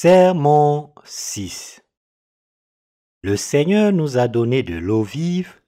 [0.00, 1.82] Sermon 6
[3.22, 5.60] Le Seigneur nous a donné de l'eau vive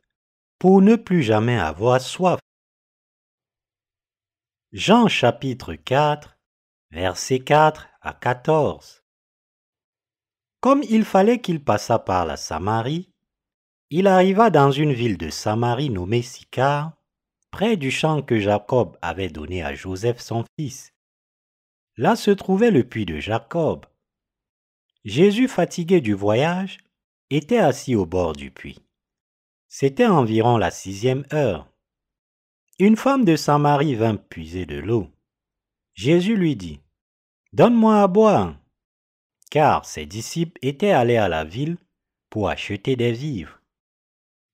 [0.60, 2.38] pour ne plus jamais avoir soif.
[4.70, 6.38] Jean chapitre 4,
[6.92, 9.02] versets 4 à 14
[10.60, 13.12] Comme il fallait qu'il passât par la Samarie,
[13.90, 16.92] il arriva dans une ville de Samarie nommée Sicar,
[17.50, 20.92] près du champ que Jacob avait donné à Joseph son fils.
[21.96, 23.86] Là se trouvait le puits de Jacob.
[25.04, 26.78] Jésus, fatigué du voyage,
[27.30, 28.80] était assis au bord du puits.
[29.68, 31.66] C'était environ la sixième heure.
[32.78, 35.08] Une femme de Samarie vint puiser de l'eau.
[35.94, 36.80] Jésus lui dit,
[37.52, 38.56] Donne-moi à boire,
[39.50, 41.78] car ses disciples étaient allés à la ville
[42.28, 43.60] pour acheter des vivres.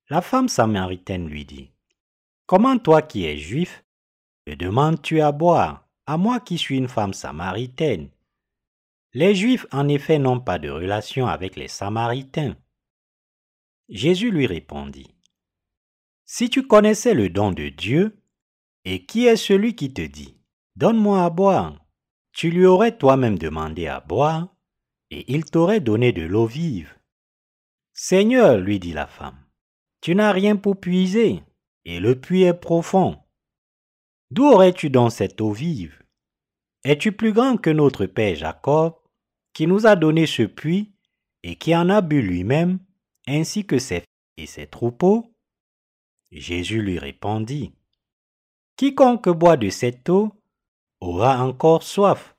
[0.08, 1.70] La femme samaritaine lui dit,
[2.47, 3.84] Comment toi qui es juif,
[4.47, 8.10] me demandes-tu à boire, à moi qui suis une femme samaritaine?
[9.17, 12.55] Les Juifs en effet n'ont pas de relation avec les Samaritains.
[13.89, 15.14] Jésus lui répondit,
[16.27, 18.22] Si tu connaissais le don de Dieu,
[18.84, 20.37] et qui est celui qui te dit,
[20.77, 21.83] Donne-moi à boire,
[22.33, 24.55] tu lui aurais toi-même demandé à boire,
[25.11, 26.94] et il t'aurait donné de l'eau vive.
[27.94, 29.42] Seigneur, lui dit la femme,
[30.03, 31.42] tu n'as rien pour puiser,
[31.87, 33.17] et le puits est profond.
[34.31, 36.03] D'où aurais-tu donc cette eau vive?
[36.84, 38.97] Es-tu plus grand que notre père Jacob,
[39.56, 40.92] qui nous a donné ce puits
[41.42, 42.78] et qui en a bu lui-même,
[43.26, 44.04] ainsi que ses
[44.36, 45.34] et ses troupeaux
[46.30, 47.72] Jésus lui répondit,
[48.76, 50.30] Quiconque boit de cette eau
[51.00, 52.36] aura encore soif,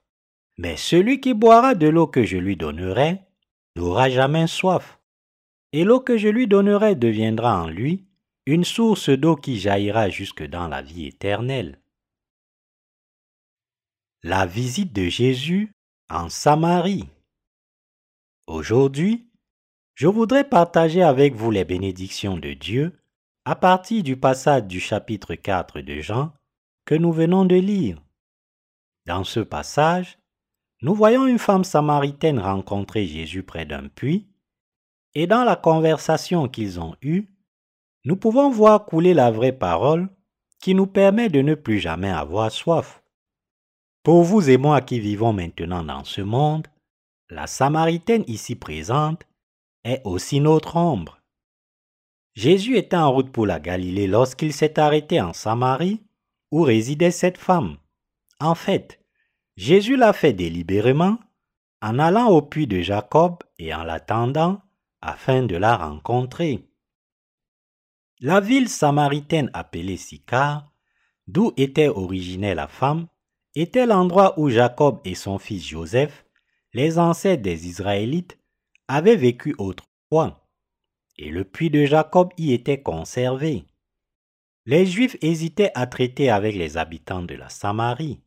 [0.59, 3.21] mais celui qui boira de l'eau que je lui donnerai
[3.75, 4.99] n'aura jamais soif,
[5.73, 8.05] et l'eau que je lui donnerai deviendra en lui
[8.45, 11.79] une source d'eau qui jaillira jusque dans la vie éternelle.
[14.21, 15.73] La visite de Jésus
[16.09, 17.09] en Samarie.
[18.47, 19.29] Aujourd'hui,
[19.93, 22.97] je voudrais partager avec vous les bénédictions de Dieu
[23.43, 26.31] à partir du passage du chapitre 4 de Jean
[26.85, 28.01] que nous venons de lire.
[29.05, 30.17] Dans ce passage,
[30.81, 34.27] nous voyons une femme samaritaine rencontrer Jésus près d'un puits,
[35.13, 37.27] et dans la conversation qu'ils ont eue,
[38.05, 40.07] nous pouvons voir couler la vraie parole
[40.61, 43.01] qui nous permet de ne plus jamais avoir soif.
[44.07, 46.65] Pour vous et moi qui vivons maintenant dans ce monde,
[47.29, 49.23] la Samaritaine ici présente
[49.83, 51.19] est aussi notre ombre.
[52.33, 56.01] Jésus était en route pour la Galilée lorsqu'il s'est arrêté en Samarie
[56.51, 57.75] où résidait cette femme.
[58.39, 58.97] En fait,
[59.57, 61.19] Jésus l'a fait délibérément
[61.81, 64.61] en allant au puits de Jacob et en l'attendant
[65.01, 66.65] afin de la rencontrer.
[68.21, 70.71] La ville samaritaine appelée Sicar,
[71.27, 73.07] d'où était originaire la femme,
[73.61, 76.25] était l'endroit où Jacob et son fils Joseph,
[76.73, 78.37] les ancêtres des Israélites,
[78.87, 80.47] avaient vécu autrefois,
[81.17, 83.65] et le puits de Jacob y était conservé.
[84.65, 88.21] Les Juifs hésitaient à traiter avec les habitants de la Samarie.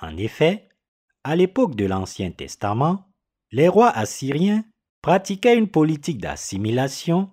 [0.00, 0.68] En effet,
[1.24, 3.08] à l'époque de l'Ancien Testament,
[3.50, 4.64] les rois assyriens
[5.02, 7.30] pratiquaient une politique d'assimilation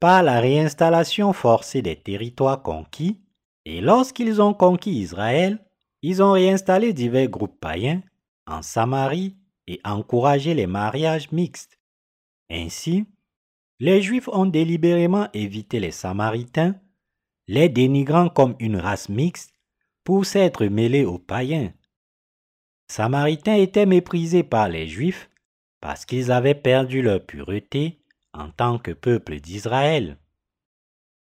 [0.00, 3.20] par la réinstallation forcée des territoires conquis,
[3.64, 5.64] et lorsqu'ils ont conquis Israël,
[6.06, 8.02] ils ont réinstallé divers groupes païens
[8.46, 11.80] en Samarie et encouragé les mariages mixtes.
[12.50, 13.06] Ainsi,
[13.80, 16.78] les Juifs ont délibérément évité les Samaritains,
[17.48, 19.54] les dénigrant comme une race mixte
[20.04, 21.72] pour s'être mêlés aux païens.
[22.86, 25.30] Samaritains étaient méprisés par les Juifs
[25.80, 28.04] parce qu'ils avaient perdu leur pureté
[28.34, 30.18] en tant que peuple d'Israël.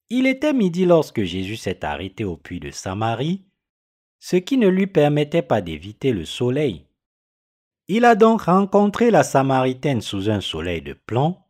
[0.09, 3.44] Il était midi lorsque Jésus s'est arrêté au puits de Samarie
[4.22, 6.87] ce qui ne lui permettait pas d'éviter le soleil.
[7.88, 11.43] Il a donc rencontré la Samaritaine sous un soleil de plomb,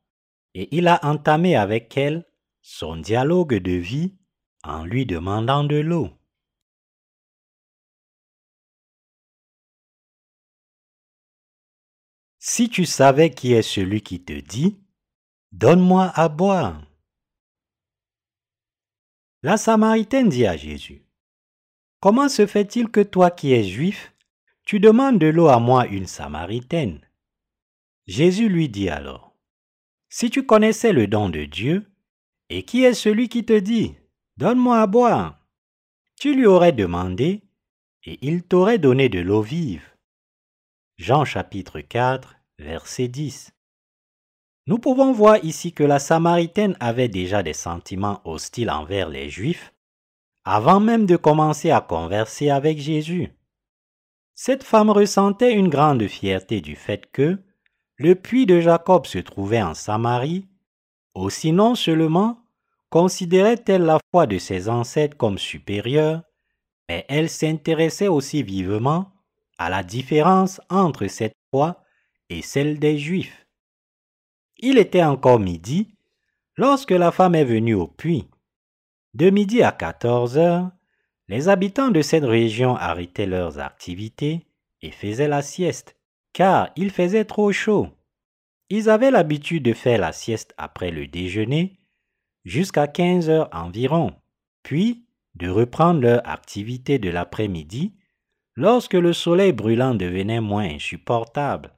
[0.55, 2.26] et il a entamé avec elle
[2.62, 4.17] son dialogue de vie
[4.64, 6.08] en lui demandant de l'eau.
[12.38, 14.79] Si tu savais qui est celui qui te dit,
[15.52, 16.82] Donne-moi à boire.
[19.43, 21.05] La Samaritaine dit à Jésus,
[22.02, 24.12] Comment se fait-il que toi qui es juif,
[24.64, 27.00] tu demandes de l'eau à moi une Samaritaine?
[28.08, 29.37] Jésus lui dit alors,
[30.08, 31.87] Si tu connaissais le don de Dieu,
[32.49, 33.94] et qui est celui qui te dit,
[34.37, 35.38] Donne-moi à boire
[36.19, 37.44] Tu lui aurais demandé,
[38.02, 39.88] et il t'aurait donné de l'eau vive.
[40.98, 43.52] Jean chapitre 4, verset 10.
[44.66, 49.71] Nous pouvons voir ici que la Samaritaine avait déjà des sentiments hostiles envers les Juifs
[50.44, 53.31] avant même de commencer à converser avec Jésus.
[54.35, 57.39] Cette femme ressentait une grande fierté du fait que,
[57.97, 60.49] le puits de Jacob se trouvait en Samarie,
[61.15, 62.39] aussi non seulement
[62.91, 66.23] considérait-elle la foi de ses ancêtres comme supérieure,
[66.89, 69.12] mais elle s'intéressait aussi vivement
[69.59, 71.85] à la différence entre cette foi
[72.29, 73.47] et celle des Juifs.
[74.59, 75.94] Il était encore midi
[76.56, 78.29] lorsque la femme est venue au puits.
[79.14, 80.70] De midi à 14 heures,
[81.29, 84.47] les habitants de cette région arrêtaient leurs activités
[84.81, 85.97] et faisaient la sieste,
[86.32, 87.88] car il faisait trop chaud.
[88.70, 91.79] Ils avaient l'habitude de faire la sieste après le déjeuner
[92.47, 94.14] jusqu'à 15 heures environ,
[94.62, 95.05] puis
[95.35, 97.94] de reprendre leur activité de l'après-midi
[98.56, 101.75] lorsque le soleil brûlant devenait moins insupportable.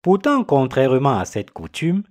[0.00, 2.04] Pourtant, contrairement à cette coutume,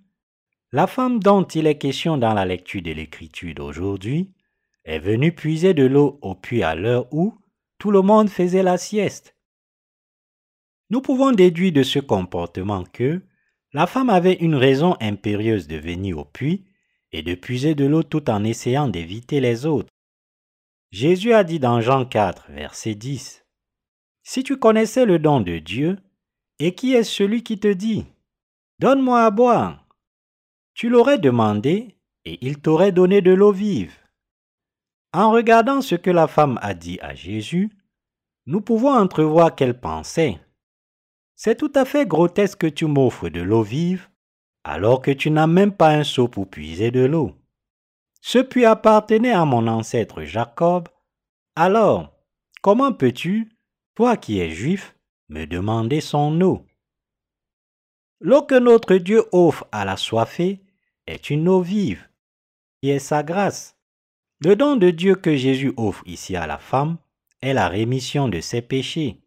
[0.74, 4.34] la femme dont il est question dans la lecture de l'écriture d'aujourd'hui
[4.84, 7.38] est venue puiser de l'eau au puits à l'heure où
[7.78, 9.36] tout le monde faisait la sieste.
[10.90, 13.22] Nous pouvons déduire de ce comportement que
[13.74, 16.66] la femme avait une raison impérieuse de venir au puits
[17.12, 19.90] et de puiser de l'eau tout en essayant d'éviter les autres.
[20.92, 23.46] Jésus a dit dans Jean 4, verset 10,
[24.24, 25.98] Si tu connaissais le don de Dieu,
[26.60, 28.06] et qui est celui qui te dit,
[28.80, 29.88] Donne-moi à boire,
[30.74, 34.01] tu l'aurais demandé, et il t'aurait donné de l'eau vive.
[35.14, 37.70] En regardant ce que la femme a dit à Jésus,
[38.46, 40.40] nous pouvons entrevoir qu'elle pensait.
[41.36, 44.08] C'est tout à fait grotesque que tu m'offres de l'eau vive
[44.64, 47.36] alors que tu n'as même pas un seau pour puiser de l'eau.
[48.22, 50.88] Ce puits appartenait à mon ancêtre Jacob.
[51.56, 52.14] Alors,
[52.62, 53.52] comment peux-tu,
[53.96, 54.96] toi qui es juif,
[55.30, 56.66] me demander son eau?
[58.20, 60.62] L'eau que notre Dieu offre à la soifée
[61.08, 62.08] est une eau vive,
[62.80, 63.76] qui est sa grâce.
[64.44, 66.98] Le don de Dieu que Jésus offre ici à la femme
[67.42, 69.22] est la rémission de ses péchés.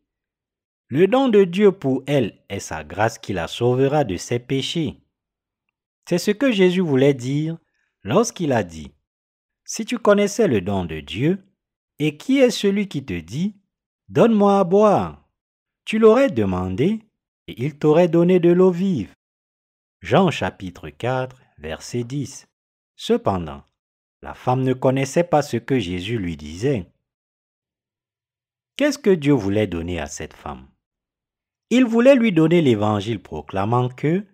[0.89, 4.99] Le don de Dieu pour elle est sa grâce qui la sauvera de ses péchés.
[6.09, 7.57] C'est ce que Jésus voulait dire
[8.03, 8.91] lorsqu'il a dit,
[9.65, 11.45] Si tu connaissais le don de Dieu,
[12.01, 13.55] et qui est celui qui te dit,
[14.09, 15.29] Donne-moi à boire,
[15.85, 16.99] tu l'aurais demandé,
[17.47, 19.15] et il t'aurait donné de l'eau vive.
[20.03, 22.49] Jean chapitre 4, verset 10.
[22.97, 23.63] Cependant,
[24.25, 26.87] la femme ne connaissait pas ce que Jésus lui disait.
[28.77, 30.67] Qu'est-ce que Dieu voulait donner à cette femme?
[31.69, 34.25] Il voulait lui donner l'évangile proclamant que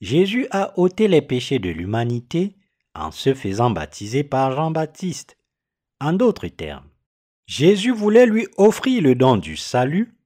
[0.00, 2.56] Jésus a ôté les péchés de l'humanité
[2.94, 5.36] en se faisant baptiser par Jean-Baptiste.
[6.00, 6.88] En d'autres termes,
[7.46, 10.16] Jésus voulait lui offrir le don du salut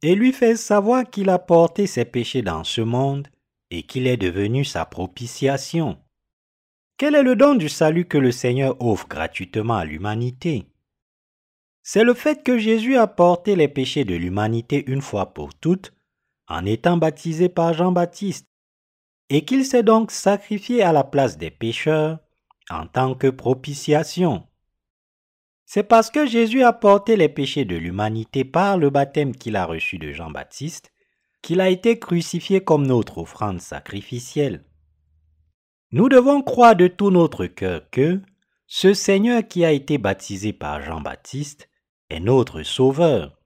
[0.00, 3.28] et lui faire savoir qu'il a porté ses péchés dans ce monde
[3.70, 5.98] et qu'il est devenu sa propitiation.
[6.96, 10.66] Quel est le don du salut que le Seigneur offre gratuitement à l'humanité?
[11.82, 15.92] C'est le fait que Jésus a porté les péchés de l'humanité une fois pour toutes
[16.46, 18.46] en étant baptisé par Jean-Baptiste,
[19.28, 22.20] et qu'il s'est donc sacrifié à la place des pécheurs
[22.70, 24.46] en tant que propitiation.
[25.66, 29.64] C'est parce que Jésus a porté les péchés de l'humanité par le baptême qu'il a
[29.64, 30.92] reçu de Jean-Baptiste
[31.42, 34.64] qu'il a été crucifié comme notre offrande sacrificielle.
[35.96, 38.20] Nous devons croire de tout notre cœur que
[38.66, 41.70] ce Seigneur qui a été baptisé par Jean-Baptiste
[42.10, 43.38] est notre Sauveur.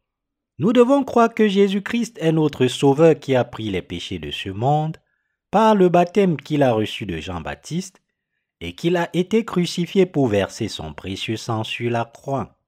[0.58, 4.48] Nous devons croire que Jésus-Christ est notre Sauveur qui a pris les péchés de ce
[4.48, 4.96] monde
[5.50, 8.00] par le baptême qu'il a reçu de Jean-Baptiste
[8.62, 12.58] et qu'il a été crucifié pour verser son précieux sang sur la croix.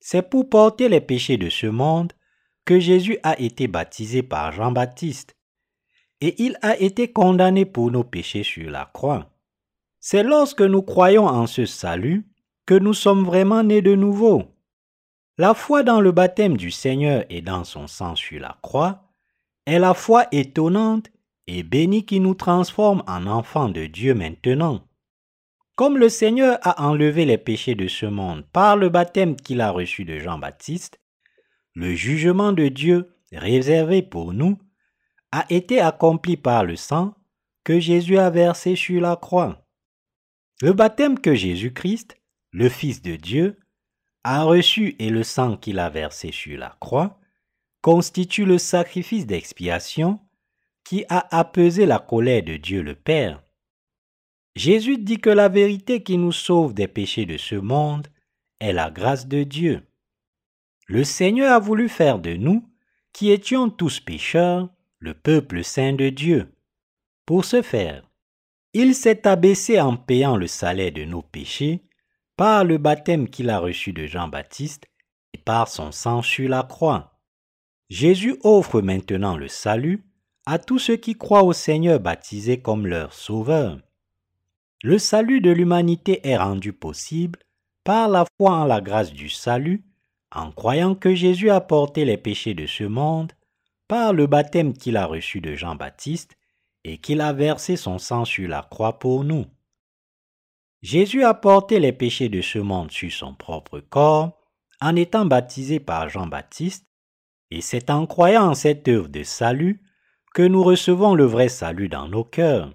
[0.00, 2.12] C'est pour porter les péchés de ce monde
[2.64, 5.36] que Jésus a été baptisé par Jean-Baptiste
[6.20, 9.30] et il a été condamné pour nos péchés sur la croix.
[10.00, 12.26] C'est lorsque nous croyons en ce salut
[12.66, 14.44] que nous sommes vraiment nés de nouveau.
[15.38, 19.04] La foi dans le baptême du Seigneur et dans son sang sur la croix
[19.66, 21.10] est la foi étonnante
[21.46, 24.82] et bénie qui nous transforme en enfants de Dieu maintenant.
[25.76, 29.70] Comme le Seigneur a enlevé les péchés de ce monde par le baptême qu'il a
[29.70, 31.00] reçu de Jean-Baptiste,
[31.74, 34.58] le jugement de Dieu réservé pour nous
[35.32, 37.14] a été accompli par le sang
[37.64, 39.64] que Jésus a versé sur la croix.
[40.62, 42.16] Le baptême que Jésus-Christ,
[42.52, 43.58] le Fils de Dieu,
[44.24, 47.18] a reçu et le sang qu'il a versé sur la croix
[47.82, 50.20] constitue le sacrifice d'expiation
[50.84, 53.42] qui a apaisé la colère de Dieu le Père.
[54.56, 58.08] Jésus dit que la vérité qui nous sauve des péchés de ce monde
[58.58, 59.86] est la grâce de Dieu.
[60.86, 62.68] Le Seigneur a voulu faire de nous,
[63.12, 64.68] qui étions tous pécheurs,
[65.00, 66.52] le peuple saint de Dieu.
[67.24, 68.06] Pour ce faire,
[68.74, 71.82] il s'est abaissé en payant le salaire de nos péchés
[72.36, 74.84] par le baptême qu'il a reçu de Jean-Baptiste
[75.32, 77.18] et par son sang sur la croix.
[77.88, 80.04] Jésus offre maintenant le salut
[80.44, 83.78] à tous ceux qui croient au Seigneur baptisé comme leur sauveur.
[84.82, 87.38] Le salut de l'humanité est rendu possible
[87.84, 89.82] par la foi en la grâce du salut,
[90.30, 93.32] en croyant que Jésus a porté les péchés de ce monde
[93.90, 96.38] par le baptême qu'il a reçu de Jean-Baptiste
[96.84, 99.46] et qu'il a versé son sang sur la croix pour nous.
[100.80, 104.38] Jésus a porté les péchés de ce monde sur son propre corps
[104.80, 106.86] en étant baptisé par Jean-Baptiste,
[107.50, 109.82] et c'est en croyant en cette œuvre de salut
[110.34, 112.72] que nous recevons le vrai salut dans nos cœurs.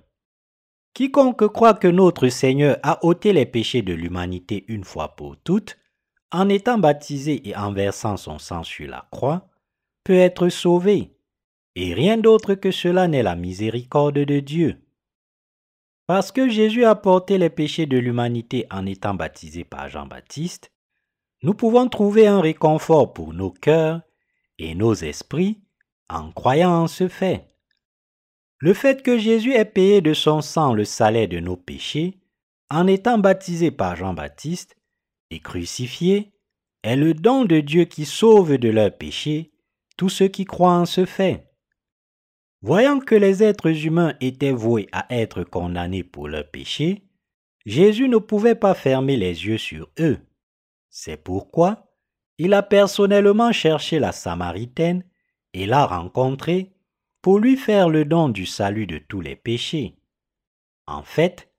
[0.94, 5.78] Quiconque croit que notre Seigneur a ôté les péchés de l'humanité une fois pour toutes,
[6.34, 9.48] en étant baptisé et en versant son sang sur la croix,
[10.06, 11.12] peut être sauvé,
[11.76, 14.78] et rien d'autre que cela n'est la miséricorde de Dieu.
[16.06, 20.72] Parce que Jésus a porté les péchés de l'humanité en étant baptisé par Jean-Baptiste,
[21.42, 24.02] nous pouvons trouver un réconfort pour nos cœurs
[24.60, 25.60] et nos esprits
[26.08, 27.48] en croyant en ce fait.
[28.60, 32.20] Le fait que Jésus ait payé de son sang le salaire de nos péchés
[32.70, 34.78] en étant baptisé par Jean-Baptiste
[35.32, 36.32] et crucifié
[36.84, 39.52] est le don de Dieu qui sauve de leurs péchés
[39.98, 41.52] tous ceux qui croient en ce fait.
[42.62, 47.04] Voyant que les êtres humains étaient voués à être condamnés pour leurs péchés,
[47.66, 50.20] Jésus ne pouvait pas fermer les yeux sur eux.
[50.90, 51.92] C'est pourquoi
[52.38, 55.04] il a personnellement cherché la Samaritaine
[55.54, 56.74] et l'a rencontrée
[57.22, 59.98] pour lui faire le don du salut de tous les péchés.
[60.86, 61.50] En fait,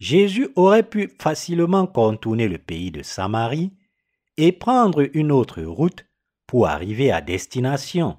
[0.00, 3.72] Jésus aurait pu facilement contourner le pays de Samarie
[4.36, 6.04] et prendre une autre route
[6.46, 8.18] pour arriver à destination.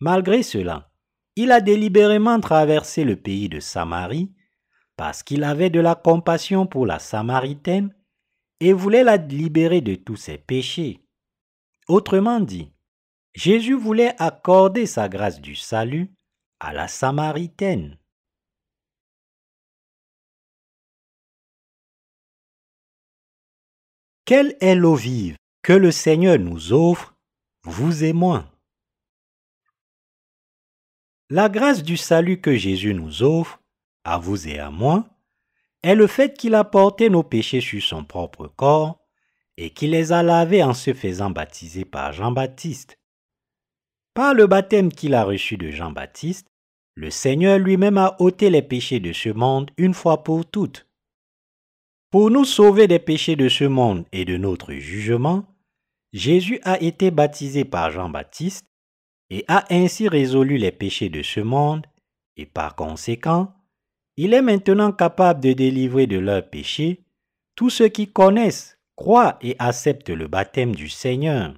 [0.00, 0.90] Malgré cela,
[1.36, 4.32] il a délibérément traversé le pays de Samarie
[4.96, 7.94] parce qu'il avait de la compassion pour la Samaritaine
[8.60, 11.04] et voulait la libérer de tous ses péchés.
[11.88, 12.72] Autrement dit,
[13.34, 16.14] Jésus voulait accorder sa grâce du salut
[16.60, 17.98] à la Samaritaine.
[24.24, 27.13] Quelle est l'eau vive que le Seigneur nous offre,
[27.64, 28.44] vous et moi
[31.30, 33.60] la grâce du salut que Jésus nous offre,
[34.04, 35.06] à vous et à moi,
[35.82, 39.00] est le fait qu'il a porté nos péchés sur son propre corps
[39.56, 42.98] et qu'il les a lavés en se faisant baptiser par Jean-Baptiste.
[44.12, 46.46] Par le baptême qu'il a reçu de Jean-Baptiste,
[46.94, 50.86] le Seigneur lui-même a ôté les péchés de ce monde une fois pour toutes.
[52.10, 55.44] Pour nous sauver des péchés de ce monde et de notre jugement,
[56.14, 58.64] Jésus a été baptisé par Jean-Baptiste
[59.30, 61.88] et a ainsi résolu les péchés de ce monde,
[62.36, 63.52] et par conséquent,
[64.16, 67.04] il est maintenant capable de délivrer de leurs péchés
[67.56, 71.52] tous ceux qui connaissent, croient et acceptent le baptême du Seigneur.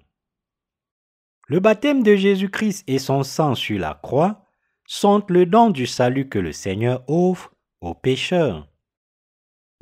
[1.48, 4.42] Le baptême de Jésus-Christ et son sang sur la croix
[4.86, 8.66] sont le don du salut que le Seigneur offre aux pécheurs.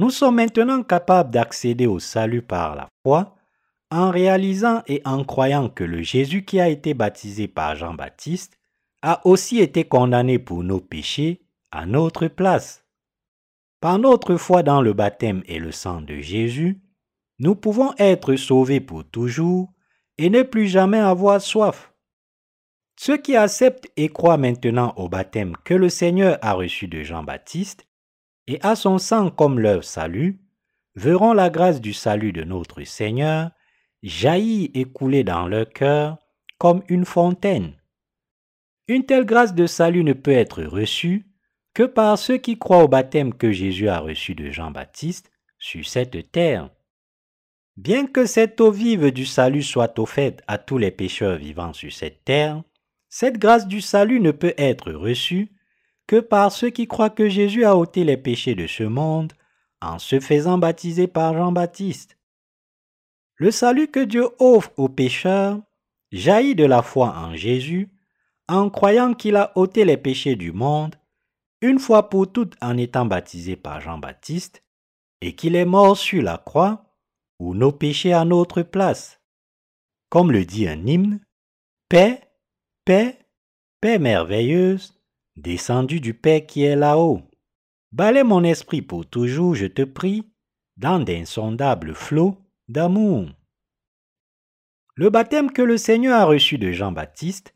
[0.00, 3.33] Nous sommes maintenant capables d'accéder au salut par la foi
[3.90, 8.58] en réalisant et en croyant que le Jésus qui a été baptisé par Jean-Baptiste
[9.02, 12.84] a aussi été condamné pour nos péchés à notre place.
[13.80, 16.80] Par notre foi dans le baptême et le sang de Jésus,
[17.38, 19.70] nous pouvons être sauvés pour toujours
[20.18, 21.92] et ne plus jamais avoir soif.
[22.96, 27.86] Ceux qui acceptent et croient maintenant au baptême que le Seigneur a reçu de Jean-Baptiste
[28.46, 30.40] et à son sang comme leur salut,
[30.94, 33.50] verront la grâce du salut de notre Seigneur
[34.04, 36.18] jaillit et coulait dans leur cœur
[36.58, 37.72] comme une fontaine.
[38.86, 41.26] Une telle grâce de salut ne peut être reçue
[41.72, 46.30] que par ceux qui croient au baptême que Jésus a reçu de Jean-Baptiste sur cette
[46.30, 46.68] terre.
[47.76, 51.90] Bien que cette eau vive du salut soit offerte à tous les pécheurs vivant sur
[51.90, 52.62] cette terre,
[53.08, 55.50] cette grâce du salut ne peut être reçue
[56.06, 59.32] que par ceux qui croient que Jésus a ôté les péchés de ce monde
[59.80, 62.13] en se faisant baptiser par Jean-Baptiste.
[63.36, 65.60] Le salut que Dieu offre aux pécheurs
[66.12, 67.90] jaillit de la foi en Jésus,
[68.48, 70.94] en croyant qu'il a ôté les péchés du monde,
[71.60, 74.62] une fois pour toutes en étant baptisé par Jean-Baptiste,
[75.20, 76.94] et qu'il est mort sur la croix,
[77.40, 79.20] ou nos péchés à notre place.
[80.10, 81.20] Comme le dit un hymne,
[81.88, 82.20] Paix,
[82.84, 83.18] paix,
[83.80, 85.00] paix merveilleuse,
[85.36, 87.22] descendue du Père qui est là-haut.
[87.90, 90.30] Balais mon esprit pour toujours, je te prie,
[90.76, 93.26] dans d'insondables flots d'amour.
[94.94, 97.54] Le baptême que le Seigneur a reçu de Jean-Baptiste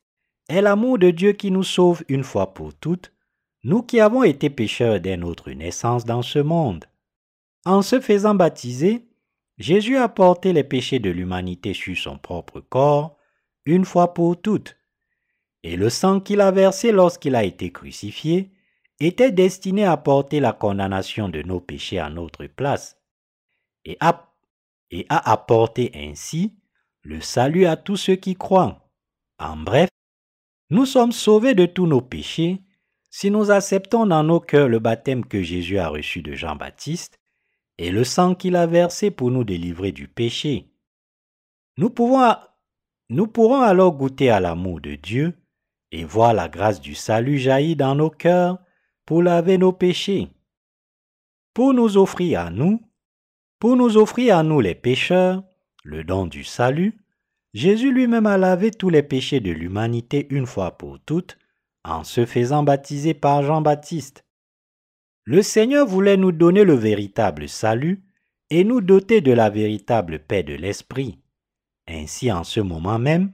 [0.49, 3.13] est l'amour de Dieu qui nous sauve une fois pour toutes,
[3.65, 6.85] nous qui avons été pécheurs dès notre naissance dans ce monde.
[7.65, 9.07] En se faisant baptiser,
[9.59, 13.17] Jésus a porté les péchés de l'humanité sur son propre corps,
[13.65, 14.77] une fois pour toutes.
[15.63, 18.53] Et le sang qu'il a versé lorsqu'il a été crucifié
[19.01, 22.97] était destiné à porter la condamnation de nos péchés à notre place
[23.85, 23.97] et
[24.91, 26.55] et à apporter ainsi
[27.03, 28.91] le salut à tous ceux qui croient.
[29.39, 29.89] En bref,
[30.71, 32.63] nous sommes sauvés de tous nos péchés
[33.11, 37.19] si nous acceptons dans nos cœurs le baptême que Jésus a reçu de Jean-Baptiste
[37.79, 40.69] et le sang qu'il a versé pour nous délivrer du péché.
[41.77, 41.95] Nous,
[43.09, 45.39] nous pourrons alors goûter à l'amour de Dieu
[45.93, 48.59] et voir la grâce du salut jaillir dans nos cœurs
[49.07, 50.29] pour laver nos péchés.
[51.55, 52.83] Pour nous offrir à nous,
[53.59, 55.43] pour nous offrir à nous les pécheurs,
[55.85, 56.99] le don du salut,
[57.55, 61.39] Jésus lui-même a lavé tous les péchés de l'humanité une fois pour toutes
[61.85, 64.25] en se faisant baptiser par Jean-Baptiste.
[65.25, 68.03] Le Seigneur voulait nous donner le véritable salut
[68.51, 71.19] et nous doter de la véritable paix de l'Esprit.
[71.87, 73.33] Ainsi, en ce moment même,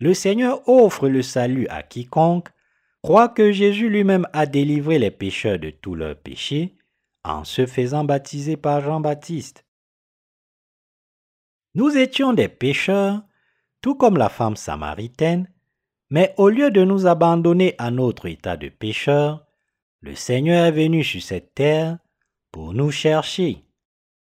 [0.00, 2.48] le Seigneur offre le salut à quiconque
[3.02, 6.74] croit que Jésus lui-même a délivré les pécheurs de tous leurs péchés
[7.24, 9.64] en se faisant baptiser par Jean-Baptiste.
[11.74, 13.22] Nous étions des pécheurs,
[13.80, 15.52] tout comme la femme samaritaine,
[16.10, 19.46] mais au lieu de nous abandonner à notre état de pécheur,
[20.00, 21.98] le Seigneur est venu sur cette terre
[22.50, 23.64] pour nous chercher,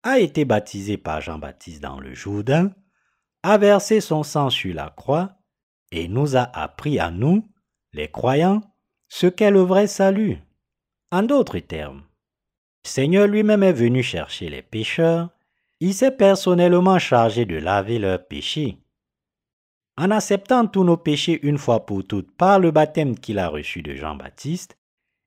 [0.03, 2.73] a été baptisé par Jean-Baptiste dans le Jourdain,
[3.43, 5.37] a versé son sang sur la croix
[5.93, 7.49] et nous a appris à nous,
[7.93, 8.63] les croyants,
[9.09, 10.39] ce qu'est le vrai salut.
[11.11, 12.03] En d'autres termes,
[12.89, 15.29] Seigneur lui-même est venu chercher les pécheurs,
[15.79, 18.79] il s'est personnellement chargé de laver leurs péchés.
[19.99, 23.83] En acceptant tous nos péchés une fois pour toutes par le baptême qu'il a reçu
[23.83, 24.79] de Jean-Baptiste,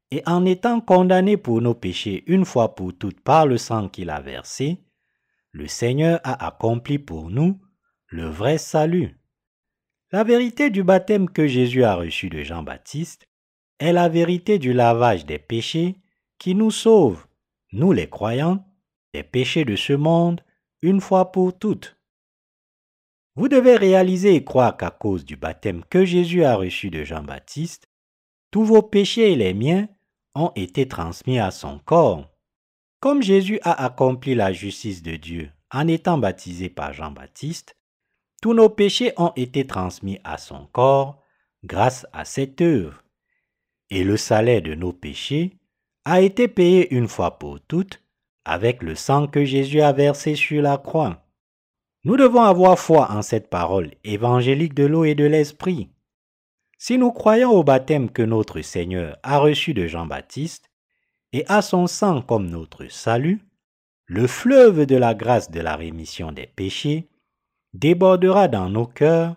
[0.10, 4.10] et en étant condamné pour nos péchés une fois pour toutes par le sang qu'il
[4.10, 4.82] a versé,
[5.52, 7.62] le Seigneur a accompli pour nous
[8.08, 9.20] le vrai salut.
[10.12, 13.28] La vérité du baptême que Jésus a reçu de Jean-Baptiste
[13.80, 15.98] est la vérité du lavage des péchés
[16.40, 17.28] qui nous sauve,
[17.72, 18.66] nous les croyants,
[19.14, 20.42] des péchés de ce monde
[20.82, 21.98] une fois pour toutes.
[23.36, 27.88] Vous devez réaliser et croire qu'à cause du baptême que Jésus a reçu de Jean-Baptiste,
[28.52, 29.88] tous vos péchés et les miens
[30.36, 32.30] ont été transmis à son corps.
[33.00, 37.78] Comme Jésus a accompli la justice de Dieu en étant baptisé par Jean-Baptiste,
[38.42, 41.24] tous nos péchés ont été transmis à son corps
[41.64, 43.04] grâce à cette œuvre.
[43.90, 45.61] Et le salaire de nos péchés
[46.06, 48.02] a été payé une fois pour toutes
[48.46, 51.24] avec le sang que Jésus a versé sur la croix.
[52.04, 55.90] Nous devons avoir foi en cette parole évangélique de l'eau et de l'esprit.
[56.80, 60.72] Si nous croyons au baptême que notre Seigneur a reçu de Jean-Baptiste
[61.32, 63.42] et à son sang comme notre salut,
[64.08, 67.08] le fleuve de la grâce de la rémission des péchés
[67.74, 69.36] débordera dans nos cœurs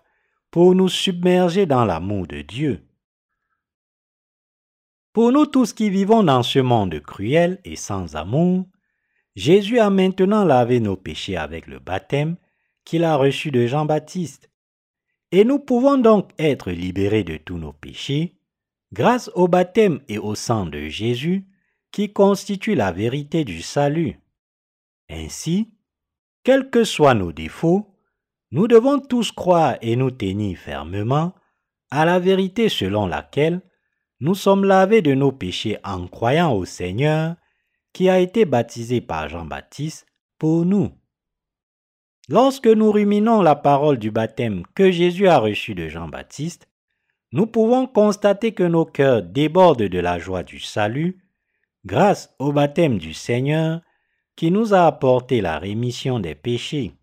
[0.49, 2.81] pour nous submerger dans l'amour de Dieu.
[5.15, 8.65] Pour nous tous qui vivons dans ce monde cruel et sans amour,
[9.37, 12.35] Jésus a maintenant lavé nos péchés avec le baptême
[12.83, 14.51] qu'il a reçu de Jean-Baptiste.
[15.31, 18.35] Et nous pouvons donc être libérés de tous nos péchés
[18.91, 21.47] grâce au baptême et au sang de Jésus
[21.93, 24.19] qui constitue la vérité du salut.
[25.09, 25.71] Ainsi,
[26.43, 27.87] quels que soient nos défauts,
[28.51, 31.33] nous devons tous croire et nous tenir fermement
[31.89, 33.61] à la vérité selon laquelle
[34.25, 37.35] nous sommes lavés de nos péchés en croyant au Seigneur
[37.93, 40.07] qui a été baptisé par Jean-Baptiste
[40.39, 40.91] pour nous.
[42.27, 46.67] Lorsque nous ruminons la parole du baptême que Jésus a reçu de Jean-Baptiste,
[47.33, 51.19] nous pouvons constater que nos cœurs débordent de la joie du salut
[51.85, 53.81] grâce au baptême du Seigneur
[54.35, 56.93] qui nous a apporté la rémission des péchés.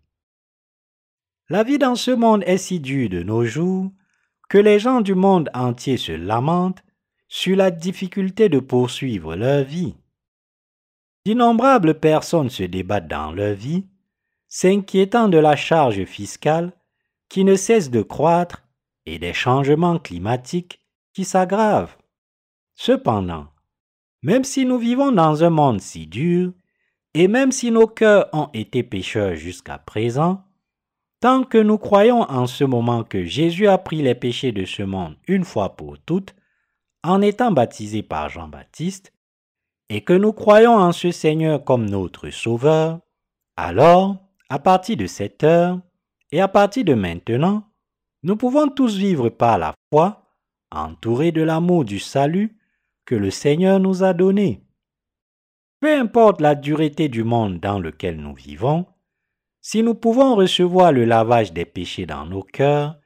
[1.48, 3.92] La vie dans ce monde est si dure de nos jours
[4.48, 6.82] que les gens du monde entier se lamentent
[7.34, 9.94] sur la difficulté de poursuivre leur vie.
[11.24, 13.86] D'innombrables personnes se débattent dans leur vie
[14.48, 16.74] s'inquiétant de la charge fiscale
[17.30, 18.64] qui ne cesse de croître
[19.06, 20.82] et des changements climatiques
[21.14, 21.96] qui s'aggravent.
[22.74, 23.46] Cependant,
[24.22, 26.52] même si nous vivons dans un monde si dur,
[27.14, 30.44] et même si nos cœurs ont été pécheurs jusqu'à présent,
[31.20, 34.82] tant que nous croyons en ce moment que Jésus a pris les péchés de ce
[34.82, 36.34] monde une fois pour toutes,
[37.02, 39.12] en étant baptisé par Jean-Baptiste,
[39.88, 43.00] et que nous croyons en ce Seigneur comme notre Sauveur,
[43.56, 44.16] alors
[44.48, 45.80] à partir de cette heure
[46.30, 47.64] et à partir de maintenant,
[48.22, 50.22] nous pouvons tous vivre par la foi,
[50.70, 52.56] entourés de l'amour du salut
[53.04, 54.64] que le Seigneur nous a donné.
[55.80, 58.86] Peu importe la dureté du monde dans lequel nous vivons,
[59.60, 62.98] si nous pouvons recevoir le lavage des péchés dans nos cœurs,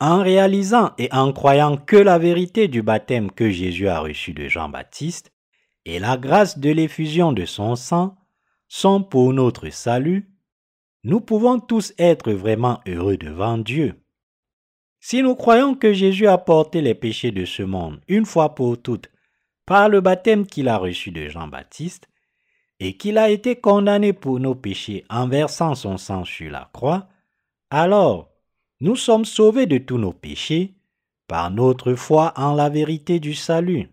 [0.00, 4.48] en réalisant et en croyant que la vérité du baptême que Jésus a reçu de
[4.48, 5.32] Jean-Baptiste
[5.84, 8.16] et la grâce de l'effusion de son sang
[8.68, 10.30] sont pour notre salut,
[11.04, 13.94] nous pouvons tous être vraiment heureux devant Dieu.
[15.00, 18.80] Si nous croyons que Jésus a porté les péchés de ce monde une fois pour
[18.80, 19.10] toutes
[19.66, 22.10] par le baptême qu'il a reçu de Jean-Baptiste,
[22.80, 27.08] et qu'il a été condamné pour nos péchés en versant son sang sur la croix,
[27.70, 28.29] alors
[28.80, 30.74] nous sommes sauvés de tous nos péchés
[31.26, 33.88] par notre foi en la vérité du salut.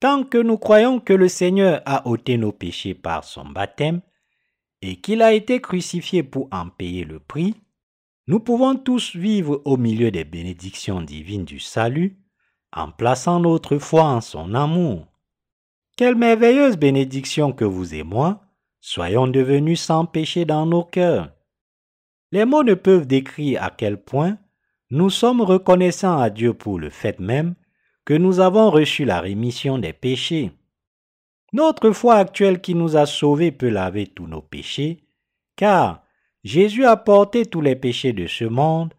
[0.00, 4.00] Tant que nous croyons que le Seigneur a ôté nos péchés par son baptême
[4.82, 7.54] et qu'il a été crucifié pour en payer le prix,
[8.26, 12.18] nous pouvons tous vivre au milieu des bénédictions divines du salut
[12.72, 15.06] en plaçant notre foi en son amour.
[15.96, 18.40] Quelle merveilleuse bénédiction que vous et moi
[18.80, 21.30] soyons devenus sans péché dans nos cœurs.
[22.34, 24.38] Les mots ne peuvent décrire à quel point
[24.90, 27.54] nous sommes reconnaissants à Dieu pour le fait même
[28.04, 30.50] que nous avons reçu la rémission des péchés.
[31.52, 35.06] Notre foi actuelle qui nous a sauvés peut laver tous nos péchés,
[35.54, 36.02] car
[36.42, 38.92] Jésus a porté tous les péchés de ce monde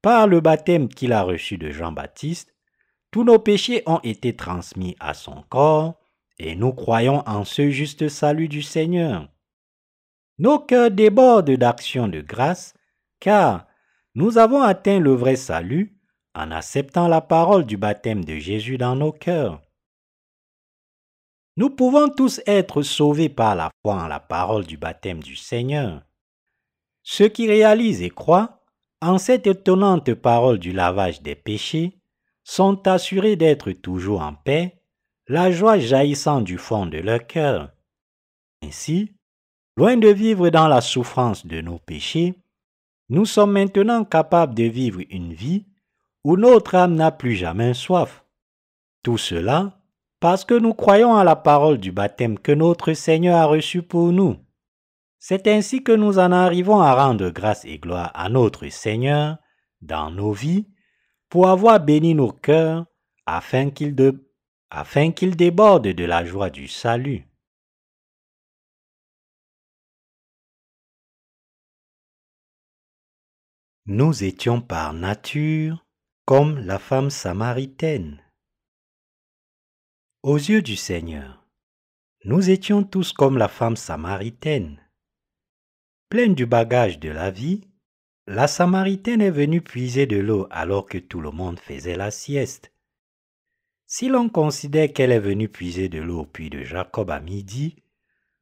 [0.00, 2.54] par le baptême qu'il a reçu de Jean-Baptiste.
[3.10, 6.00] Tous nos péchés ont été transmis à son corps
[6.38, 9.28] et nous croyons en ce juste salut du Seigneur.
[10.38, 12.72] Nos cœurs débordent d'actions de grâce,
[13.20, 13.66] car
[14.14, 15.96] nous avons atteint le vrai salut
[16.34, 19.60] en acceptant la parole du baptême de Jésus dans nos cœurs.
[21.56, 26.02] Nous pouvons tous être sauvés par la foi en la parole du baptême du Seigneur.
[27.02, 28.64] Ceux qui réalisent et croient
[29.00, 32.00] en cette étonnante parole du lavage des péchés
[32.44, 34.82] sont assurés d'être toujours en paix
[35.26, 37.72] la joie jaillissant du fond de leur cœur.
[38.62, 39.12] Ainsi,
[39.76, 42.34] loin de vivre dans la souffrance de nos péchés,
[43.08, 45.66] nous sommes maintenant capables de vivre une vie
[46.24, 48.24] où notre âme n'a plus jamais soif.
[49.02, 49.78] Tout cela
[50.20, 54.12] parce que nous croyons à la parole du baptême que notre Seigneur a reçu pour
[54.12, 54.36] nous.
[55.20, 59.38] C'est ainsi que nous en arrivons à rendre grâce et gloire à notre Seigneur
[59.80, 60.66] dans nos vies
[61.28, 62.86] pour avoir béni nos cœurs
[63.26, 64.24] afin qu'il de
[64.70, 67.27] afin qu'il déborde de la joie du salut.
[73.90, 75.86] Nous étions par nature
[76.26, 78.22] comme la femme samaritaine.
[80.22, 81.46] Aux yeux du Seigneur,
[82.26, 84.78] nous étions tous comme la femme samaritaine.
[86.10, 87.62] Pleine du bagage de la vie,
[88.26, 92.74] la samaritaine est venue puiser de l'eau alors que tout le monde faisait la sieste.
[93.86, 97.76] Si l'on considère qu'elle est venue puiser de l'eau au puits de Jacob à midi,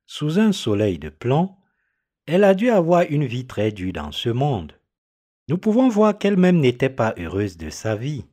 [0.06, 1.54] sous un soleil de plomb,
[2.26, 4.72] elle a dû avoir une vie très dure dans ce monde.
[5.48, 8.24] Nous pouvons voir qu'elle-même n'était pas heureuse de sa vie.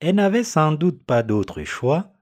[0.00, 2.12] Elle n'avait sans doute pas d'autre choix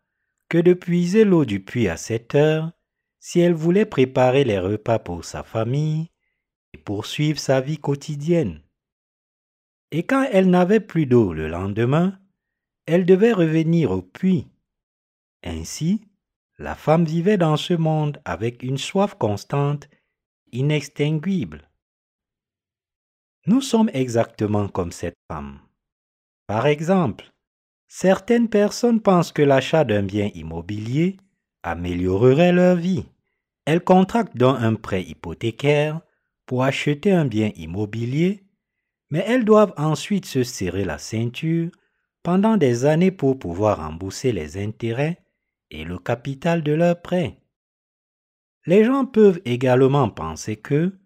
[0.49, 2.73] que de puiser l'eau du puits à cette heure
[3.21, 6.11] si elle voulait préparer les repas pour sa famille
[6.73, 8.63] et poursuivre sa vie quotidienne.
[9.91, 12.19] Et quand elle n'avait plus d'eau le lendemain,
[12.87, 14.49] elle devait revenir au puits.
[15.45, 16.01] Ainsi,
[16.59, 19.89] la femme vivait dans ce monde avec une soif constante,
[20.53, 21.70] inextinguible.
[23.51, 25.59] Nous sommes exactement comme cette femme.
[26.47, 27.33] Par exemple,
[27.89, 31.17] certaines personnes pensent que l'achat d'un bien immobilier
[31.65, 33.07] améliorerait leur vie.
[33.65, 36.01] Elles contractent donc un prêt hypothécaire
[36.47, 38.45] pour acheter un bien immobilier,
[39.11, 41.73] mais elles doivent ensuite se serrer la ceinture
[42.23, 45.25] pendant des années pour pouvoir rembourser les intérêts
[45.73, 47.41] et le capital de leur prêt.
[48.67, 51.00] Les gens peuvent également penser que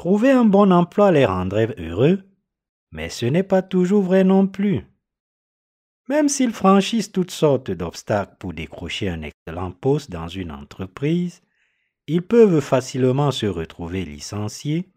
[0.00, 2.22] trouver un bon emploi les rendrait heureux,
[2.90, 4.86] mais ce n'est pas toujours vrai non plus.
[6.08, 11.42] Même s'ils franchissent toutes sortes d'obstacles pour décrocher un excellent poste dans une entreprise,
[12.06, 14.90] ils peuvent facilement se retrouver licenciés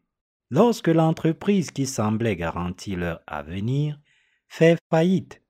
[0.50, 4.00] lorsque l'entreprise qui semblait garantir leur avenir
[4.48, 5.42] fait faillite.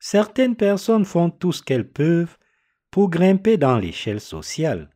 [0.00, 2.36] Certaines personnes font tout ce qu'elles peuvent
[2.90, 4.90] pour grimper dans l'échelle sociale.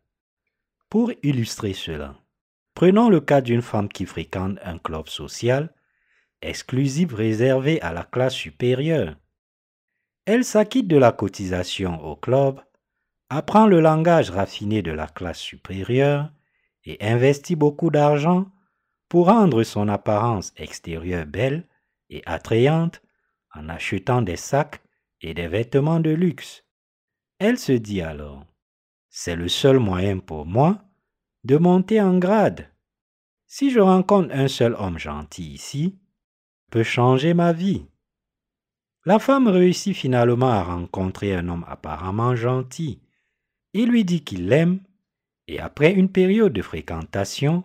[0.88, 2.16] Pour illustrer cela,
[2.74, 5.72] prenons le cas d'une femme qui fréquente un club social
[6.42, 9.16] exclusif réservé à la classe supérieure.
[10.26, 12.60] Elle s'acquitte de la cotisation au club,
[13.30, 16.30] apprend le langage raffiné de la classe supérieure
[16.84, 18.46] et investit beaucoup d'argent
[19.08, 21.66] pour rendre son apparence extérieure belle
[22.10, 23.02] et attrayante
[23.54, 24.82] en achetant des sacs
[25.20, 26.64] et des vêtements de luxe.
[27.38, 28.44] Elle se dit alors,
[29.08, 30.84] c'est le seul moyen pour moi
[31.44, 32.70] de monter en grade.
[33.46, 35.98] Si je rencontre un seul homme gentil ici,
[36.70, 37.86] peut changer ma vie.
[39.04, 43.02] La femme réussit finalement à rencontrer un homme apparemment gentil.
[43.74, 44.80] Il lui dit qu'il l'aime
[45.46, 47.64] et après une période de fréquentation,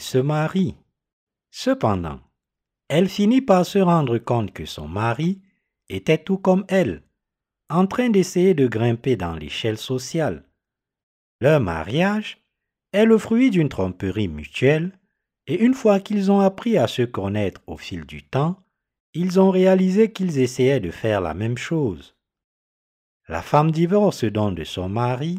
[0.00, 0.76] se marie.
[1.50, 2.20] Cependant,
[2.88, 5.42] elle finit par se rendre compte que son mari
[5.88, 7.02] était tout comme elle,
[7.68, 10.44] en train d'essayer de grimper dans l'échelle sociale.
[11.40, 12.39] Leur mariage
[12.92, 14.92] est le fruit d'une tromperie mutuelle,
[15.46, 18.62] et une fois qu'ils ont appris à se connaître au fil du temps,
[19.14, 22.14] ils ont réalisé qu'ils essayaient de faire la même chose.
[23.28, 25.38] La femme divorce donc de son mari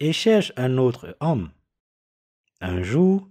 [0.00, 1.50] et cherche un autre homme.
[2.60, 3.28] Un jour,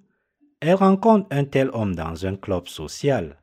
[0.59, 3.37] elle rencontre un tel homme dans un club social.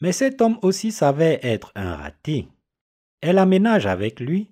[0.00, 2.48] Mais cet homme aussi savait être un raté.
[3.20, 4.50] Elle aménage avec lui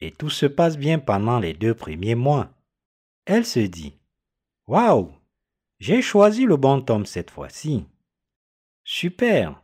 [0.00, 2.50] et tout se passe bien pendant les deux premiers mois.
[3.24, 3.94] Elle se dit
[4.66, 5.12] Waouh,
[5.78, 7.86] j'ai choisi le bon homme cette fois-ci.
[8.84, 9.62] Super,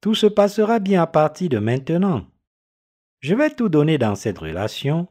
[0.00, 2.26] tout se passera bien à partir de maintenant.
[3.20, 5.08] Je vais tout donner dans cette relation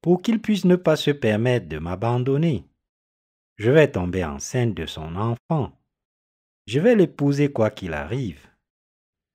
[0.00, 2.68] pour qu'il puisse ne pas se permettre de m'abandonner.
[3.56, 5.72] Je vais tomber enceinte de son enfant.
[6.66, 8.46] Je vais l'épouser quoi qu'il arrive.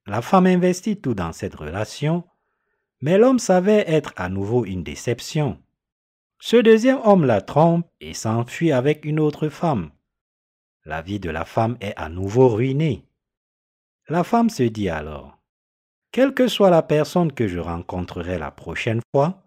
[0.06, 2.24] La femme investit tout dans cette relation,
[3.00, 5.60] mais l'homme savait être à nouveau une déception.
[6.42, 9.90] Ce deuxième homme la trompe et s'enfuit avec une autre femme.
[10.86, 13.04] La vie de la femme est à nouveau ruinée.
[14.08, 15.38] La femme se dit alors,
[16.12, 19.42] quelle que soit la personne que je rencontrerai la prochaine fois,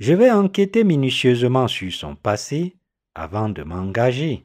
[0.00, 2.76] je vais enquêter minutieusement sur son passé
[3.14, 4.44] avant de m'engager.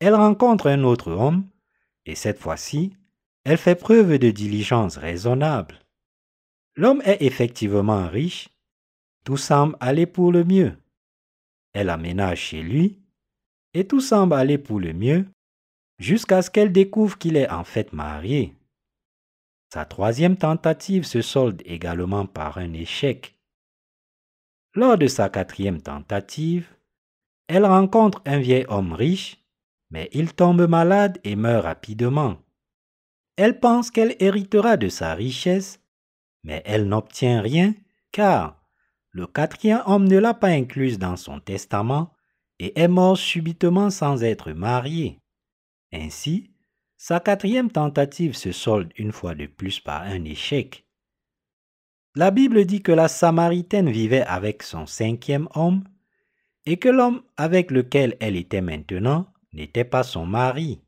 [0.00, 1.48] Elle rencontre un autre homme
[2.04, 2.96] et cette fois-ci,
[3.44, 5.78] elle fait preuve de diligence raisonnable.
[6.74, 8.48] L'homme est effectivement riche,
[9.24, 10.76] tout semble aller pour le mieux.
[11.72, 12.98] Elle aménage chez lui
[13.74, 15.26] et tout semble aller pour le mieux
[15.98, 18.56] jusqu'à ce qu'elle découvre qu'il est en fait marié.
[19.72, 23.36] Sa troisième tentative se solde également par un échec.
[24.74, 26.68] Lors de sa quatrième tentative,
[27.46, 29.44] elle rencontre un vieil homme riche,
[29.90, 32.38] mais il tombe malade et meurt rapidement.
[33.36, 35.80] Elle pense qu'elle héritera de sa richesse,
[36.42, 37.74] mais elle n'obtient rien
[38.12, 38.59] car
[39.12, 42.12] le quatrième homme ne l'a pas incluse dans son testament
[42.58, 45.18] et est mort subitement sans être marié.
[45.92, 46.50] Ainsi,
[46.96, 50.84] sa quatrième tentative se solde une fois de plus par un échec.
[52.14, 55.84] La Bible dit que la Samaritaine vivait avec son cinquième homme
[56.66, 60.82] et que l'homme avec lequel elle était maintenant n'était pas son mari.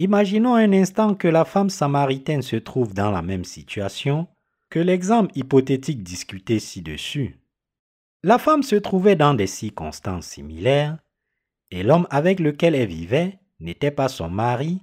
[0.00, 4.26] Imaginons un instant que la femme samaritaine se trouve dans la même situation
[4.74, 7.38] que l'exemple hypothétique discuté ci-dessus.
[8.24, 10.98] La femme se trouvait dans des circonstances similaires
[11.70, 14.82] et l'homme avec lequel elle vivait n'était pas son mari,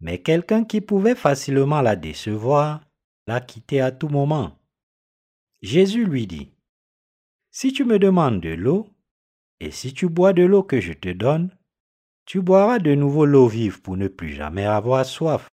[0.00, 2.80] mais quelqu'un qui pouvait facilement la décevoir,
[3.28, 4.58] la quitter à tout moment.
[5.60, 6.50] Jésus lui dit,
[7.52, 8.88] Si tu me demandes de l'eau,
[9.60, 11.56] et si tu bois de l'eau que je te donne,
[12.24, 15.48] tu boiras de nouveau l'eau vive pour ne plus jamais avoir soif.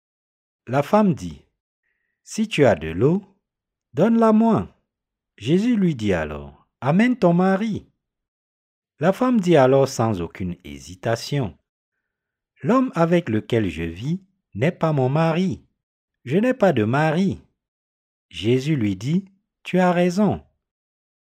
[0.68, 1.42] La femme dit,
[2.24, 3.26] Si tu as de l'eau,
[3.94, 4.76] donne-la moi.
[5.38, 7.88] Jésus lui dit alors, Amène ton mari.
[9.00, 11.58] La femme dit alors sans aucune hésitation,
[12.64, 14.20] L'homme avec lequel je vis
[14.56, 15.64] n'est pas mon mari.
[16.26, 17.40] Je n'ai pas de mari.
[18.30, 19.26] Jésus lui dit,
[19.64, 20.42] tu as raison.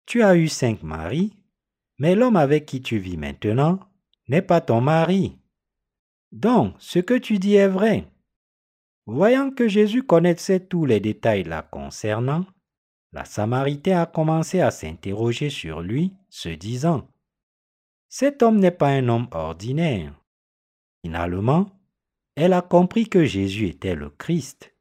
[0.07, 1.33] Tu as eu cinq maris,
[1.99, 3.79] mais l'homme avec qui tu vis maintenant
[4.27, 5.37] n'est pas ton mari.
[6.31, 8.11] Donc, ce que tu dis est vrai.
[9.05, 12.45] Voyant que Jésus connaissait tous les détails la concernant,
[13.17, 17.09] la Samaritaine a commencé à s'interroger sur lui, se disant,
[18.09, 20.13] Cet homme n'est pas un homme ordinaire.
[21.01, 21.81] Finalement,
[22.35, 24.75] elle a compris que Jésus était le Christ.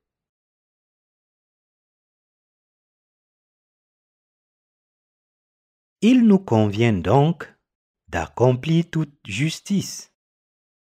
[6.03, 7.51] Il nous convient donc
[8.09, 10.15] d'accomplir toute justice.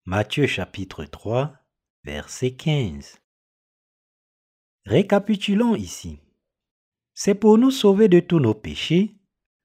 [0.06, 1.54] Matthieu chapitre 3,
[2.02, 3.20] verset 15.
[4.86, 6.18] Récapitulons ici.
[7.20, 9.16] C'est pour nous sauver de tous nos péchés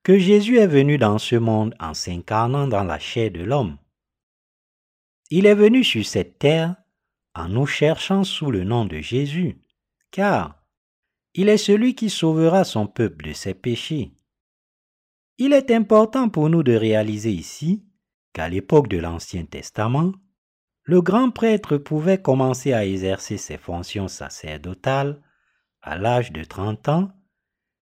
[0.02, 3.78] que Jésus est venu dans ce monde en s'incarnant dans la chair de l'homme.
[5.30, 6.76] Il est venu sur cette terre
[7.36, 9.62] en nous cherchant sous le nom de Jésus,
[10.10, 10.64] car
[11.36, 14.18] il est celui qui sauvera son peuple de ses péchés.
[15.38, 17.86] Il est important pour nous de réaliser ici
[18.34, 20.12] qu'à l'époque de l'Ancien Testament,
[20.86, 25.22] le grand prêtre pouvait commencer à exercer ses fonctions sacerdotales
[25.84, 27.12] à l'âge de 30 ans,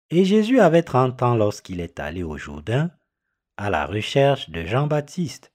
[0.09, 2.91] et Jésus avait 30 ans lorsqu'il est allé au Jourdain
[3.57, 5.51] à la recherche de Jean-Baptiste.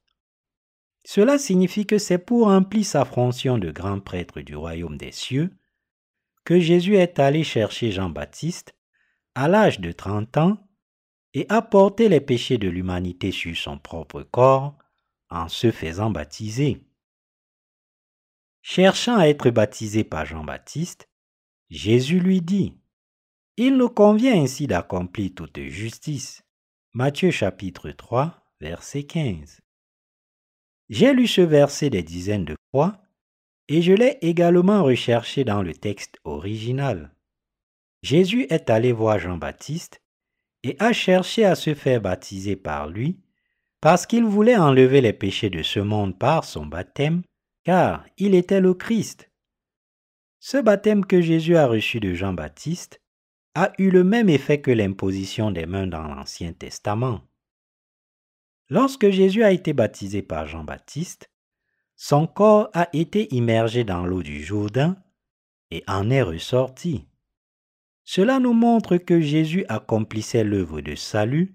[1.05, 5.57] Cela signifie que c'est pour remplir sa fonction de grand prêtre du royaume des cieux
[6.45, 8.75] que Jésus est allé chercher Jean-Baptiste
[9.35, 10.59] à l'âge de 30 ans
[11.35, 14.77] et a porté les péchés de l'humanité sur son propre corps
[15.31, 16.85] en se faisant baptiser.
[18.61, 21.09] Cherchant à être baptisé par Jean-Baptiste,
[21.71, 22.77] Jésus lui dit,
[23.59, 26.43] Il nous convient ainsi d'accomplir toute justice.
[26.95, 29.61] Matthieu chapitre 3, verset 15.
[30.88, 33.03] J'ai lu ce verset des dizaines de fois
[33.69, 37.15] et je l'ai également recherché dans le texte original.
[38.03, 40.01] Jésus est allé voir Jean-Baptiste
[40.62, 43.21] et a cherché à se faire baptiser par lui
[43.83, 47.23] parce qu'il voulait enlever les péchés de ce monde par son baptême,
[47.65, 49.31] car il était le Christ.
[50.41, 53.02] Ce baptême que Jésus a reçu de Jean-Baptiste
[53.55, 57.21] a eu le même effet que l'imposition des mains dans l'Ancien Testament.
[58.71, 61.31] Lorsque Jésus a été baptisé par Jean-Baptiste,
[61.95, 64.97] son corps a été immergé dans l'eau du Jourdain
[65.71, 67.07] et en est ressorti.
[68.05, 71.55] Cela nous montre que Jésus accomplissait l'œuvre de salut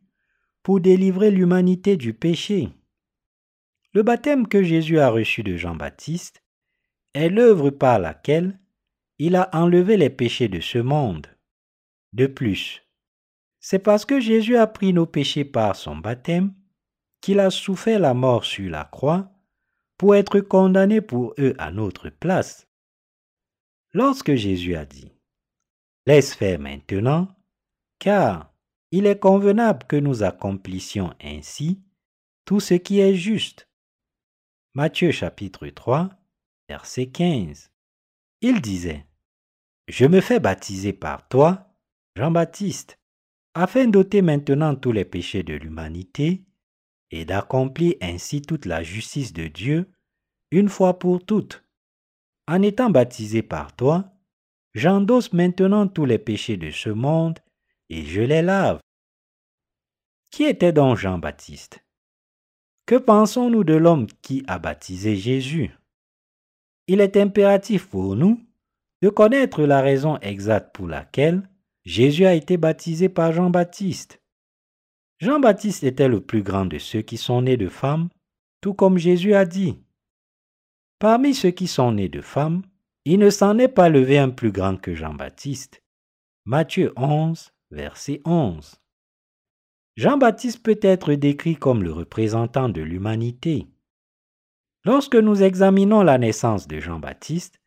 [0.62, 2.70] pour délivrer l'humanité du péché.
[3.94, 6.44] Le baptême que Jésus a reçu de Jean-Baptiste
[7.14, 8.60] est l'œuvre par laquelle
[9.18, 11.28] il a enlevé les péchés de ce monde.
[12.17, 12.82] De plus,
[13.60, 16.51] c'est parce que Jésus a pris nos péchés par son baptême
[17.21, 19.32] qu'il a souffert la mort sur la croix
[19.99, 22.67] pour être condamné pour eux à notre place.
[23.93, 25.12] Lorsque Jésus a dit,
[26.08, 27.27] Laisse faire maintenant,
[27.99, 28.51] car
[28.89, 31.84] il est convenable que nous accomplissions ainsi
[32.45, 33.69] tout ce qui est juste.
[34.73, 36.10] Matthieu chapitre 3,
[36.67, 37.71] verset 15.
[38.41, 39.06] Il disait,
[39.88, 41.66] Je me fais baptiser par toi,
[42.17, 42.97] Jean-Baptiste,
[43.53, 46.43] afin d'ôter maintenant tous les péchés de l'humanité
[47.12, 49.91] et d'accomplir ainsi toute la justice de Dieu
[50.49, 51.63] une fois pour toutes.
[52.47, 54.15] En étant baptisé par toi,
[54.73, 57.38] j'endosse maintenant tous les péchés de ce monde
[57.89, 58.80] et je les lave.
[60.32, 61.86] Qui était donc Jean-Baptiste?
[62.88, 65.69] Que pensons-nous de l'homme qui a baptisé Jésus?
[66.88, 68.43] Il est impératif pour nous
[69.03, 71.47] de connaître la raison exacte pour laquelle
[71.88, 74.21] Jésus a été baptisé par Jean-Baptiste.
[75.19, 78.10] Jean-Baptiste était le plus grand de ceux qui sont nés de femmes,
[78.60, 79.80] tout comme Jésus a dit.
[81.00, 82.63] Parmi ceux qui sont nés de femmes,
[83.06, 85.82] il ne s'en est pas levé un plus grand que Jean-Baptiste.
[86.43, 88.82] Matthieu 11, verset 11.
[89.95, 93.65] Jean-Baptiste peut être décrit comme le représentant de l'humanité.
[94.84, 97.62] Lorsque nous examinons la naissance de Jean-Baptiste,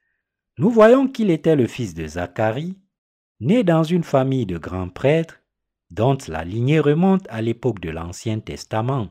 [0.59, 2.77] nous voyons qu'il était le fils de Zacharie,
[3.41, 5.43] né dans une famille de grands prêtres
[5.91, 9.11] dont la lignée remonte à l'époque de l'Ancien Testament.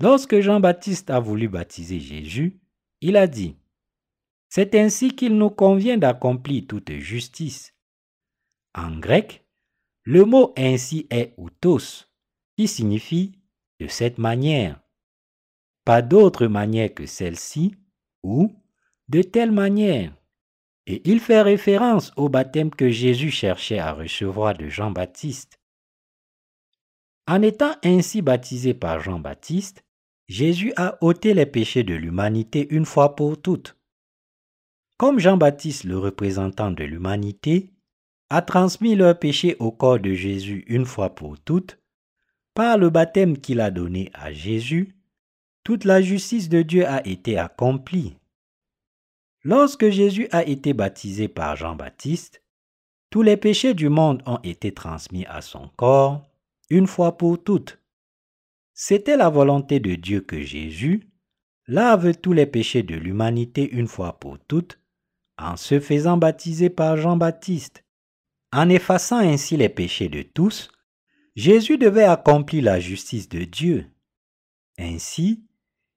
[0.00, 2.60] Lorsque Jean-Baptiste a voulu baptiser Jésus,
[3.00, 3.56] il a dit,
[4.48, 7.74] C'est ainsi qu'il nous convient d'accomplir toute justice.
[8.74, 9.46] En grec,
[10.04, 12.06] le mot ainsi est outos,
[12.56, 13.38] qui signifie
[13.80, 14.80] de cette manière.
[15.84, 17.74] Pas d'autre manière que celle-ci,
[18.22, 18.52] ou
[19.08, 20.14] de telle manière.
[20.86, 25.58] Et il fait référence au baptême que Jésus cherchait à recevoir de Jean-Baptiste.
[27.28, 29.84] En étant ainsi baptisé par Jean-Baptiste,
[30.28, 33.76] Jésus a ôté les péchés de l'humanité une fois pour toutes.
[34.96, 37.70] Comme Jean-Baptiste, le représentant de l'humanité,
[38.30, 41.78] a transmis leurs péchés au corps de Jésus une fois pour toutes,
[42.54, 44.96] par le baptême qu'il a donné à Jésus,
[45.64, 48.16] toute la justice de Dieu a été accomplie.
[49.44, 52.42] Lorsque Jésus a été baptisé par Jean-Baptiste,
[53.10, 56.22] tous les péchés du monde ont été transmis à son corps
[56.70, 57.80] une fois pour toutes.
[58.72, 61.08] C'était la volonté de Dieu que Jésus
[61.66, 64.78] lave tous les péchés de l'humanité une fois pour toutes
[65.38, 67.84] en se faisant baptiser par Jean-Baptiste.
[68.52, 70.70] En effaçant ainsi les péchés de tous,
[71.34, 73.86] Jésus devait accomplir la justice de Dieu.
[74.78, 75.44] Ainsi,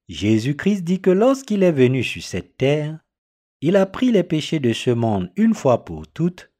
[0.08, 3.00] Jésus-Christ dit que lorsqu'il est venu sur cette terre,
[3.68, 6.52] il a pris les péchés de ce monde une fois pour toutes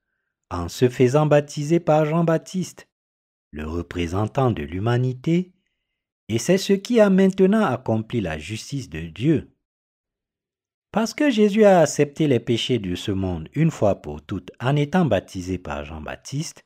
[0.50, 2.90] en se faisant baptiser par Jean-Baptiste
[3.52, 5.54] le représentant de l'humanité,
[6.30, 9.56] et c'est ce qui a maintenant accompli la justice de Dieu.
[10.92, 14.76] Parce que Jésus a accepté les péchés de ce monde une fois pour toutes en
[14.76, 16.66] étant baptisé par Jean-Baptiste,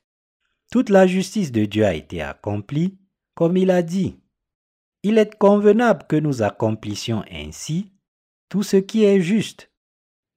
[0.72, 2.98] toute la justice de Dieu a été accomplie,
[3.36, 4.16] comme il a dit.
[5.04, 7.92] Il est convenable que nous accomplissions ainsi
[8.48, 9.70] tout ce qui est juste.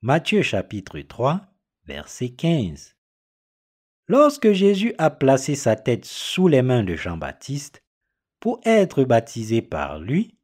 [0.05, 1.43] Matthieu chapitre 3,
[1.87, 2.97] verset 15.
[4.09, 7.85] Lorsque Jésus a placé sa tête sous les mains de Jean-Baptiste
[8.41, 10.37] pour être baptisé par lui,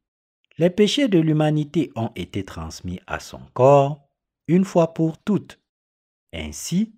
[0.59, 4.09] les péchés de l'humanité ont été transmis à son corps
[4.47, 5.61] une fois pour toutes.
[6.33, 6.95] Ainsi,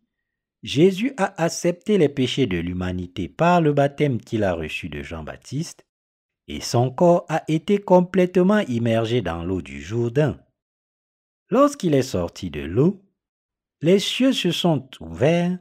[0.62, 5.86] Jésus a accepté les péchés de l'humanité par le baptême qu'il a reçu de Jean-Baptiste,
[6.46, 10.38] et son corps a été complètement immergé dans l'eau du Jourdain.
[11.50, 13.04] Lorsqu'il est sorti de l'eau,
[13.80, 15.58] les cieux se sont ouverts,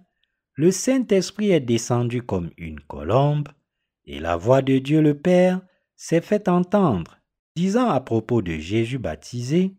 [0.53, 3.49] le Saint-Esprit est descendu comme une colombe,
[4.05, 5.61] et la voix de Dieu le Père
[5.95, 7.19] s'est fait entendre,
[7.55, 9.77] disant à propos de Jésus baptisé,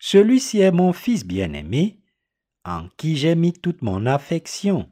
[0.00, 2.02] Celui-ci est mon Fils bien-aimé,
[2.64, 4.90] en qui j'ai mis toute mon affection.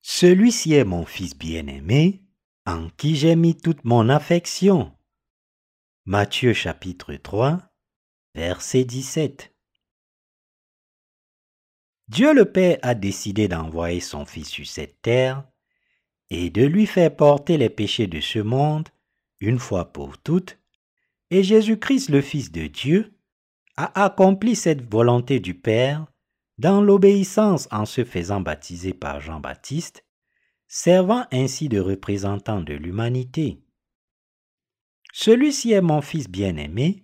[0.00, 2.25] Celui-ci est mon Fils bien-aimé,
[2.66, 4.92] en qui j'ai mis toute mon affection.
[6.04, 7.60] Matthieu chapitre 3,
[8.34, 9.54] verset 17.
[12.08, 15.44] Dieu le Père a décidé d'envoyer son Fils sur cette terre
[16.30, 18.88] et de lui faire porter les péchés de ce monde
[19.40, 20.58] une fois pour toutes,
[21.30, 23.12] et Jésus-Christ le Fils de Dieu
[23.76, 26.06] a accompli cette volonté du Père
[26.58, 30.05] dans l'obéissance en se faisant baptiser par Jean-Baptiste,
[30.78, 33.62] servant ainsi de représentant de l'humanité.
[35.10, 37.02] Celui-ci est mon Fils bien-aimé,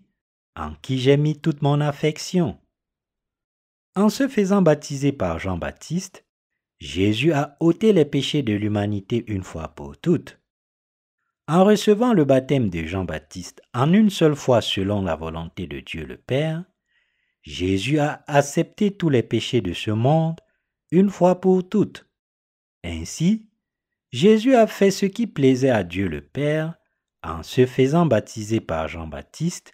[0.54, 2.60] en qui j'ai mis toute mon affection.
[3.96, 6.26] En se faisant baptiser par Jean-Baptiste,
[6.80, 10.38] Jésus a ôté les péchés de l'humanité une fois pour toutes.
[11.48, 16.04] En recevant le baptême de Jean-Baptiste en une seule fois selon la volonté de Dieu
[16.04, 16.62] le Père,
[17.40, 20.36] Jésus a accepté tous les péchés de ce monde
[20.90, 22.06] une fois pour toutes.
[22.84, 23.48] Ainsi,
[24.12, 26.74] Jésus a fait ce qui plaisait à Dieu le Père
[27.22, 29.72] en se faisant baptiser par Jean-Baptiste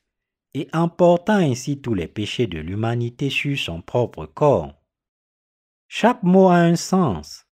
[0.55, 4.73] et en portant ainsi tous les péchés de l'humanité sur son propre corps.
[5.89, 7.47] Chaque mot a un sens.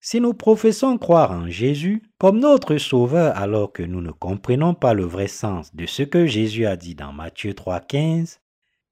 [0.00, 4.94] Si nous professons croire en Jésus comme notre Sauveur alors que nous ne comprenons pas
[4.94, 8.38] le vrai sens de ce que Jésus a dit dans Matthieu 3.15,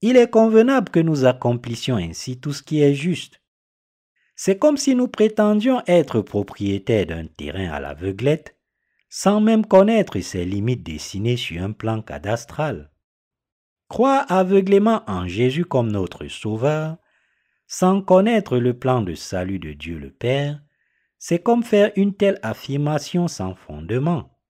[0.03, 3.40] il est convenable que nous accomplissions ainsi tout ce qui est juste.
[4.43, 8.57] C'est comme si nous prétendions être propriétaires d'un terrain à l'aveuglette
[9.11, 12.91] sans même connaître ses limites dessinées sur un plan cadastral.
[13.89, 16.97] Croire aveuglément en Jésus comme notre Sauveur,
[17.67, 20.63] sans connaître le plan de salut de Dieu le Père,
[21.19, 24.41] c'est comme faire une telle affirmation sans fondement.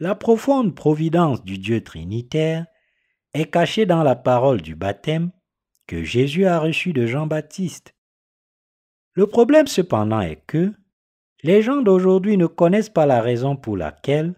[0.00, 2.66] La profonde providence du Dieu trinitaire
[3.32, 5.30] est cachée dans la parole du baptême
[5.86, 7.95] que Jésus a reçu de Jean-Baptiste.
[9.16, 10.72] Le problème cependant est que
[11.42, 14.34] les gens d'aujourd'hui ne connaissent pas la raison pour laquelle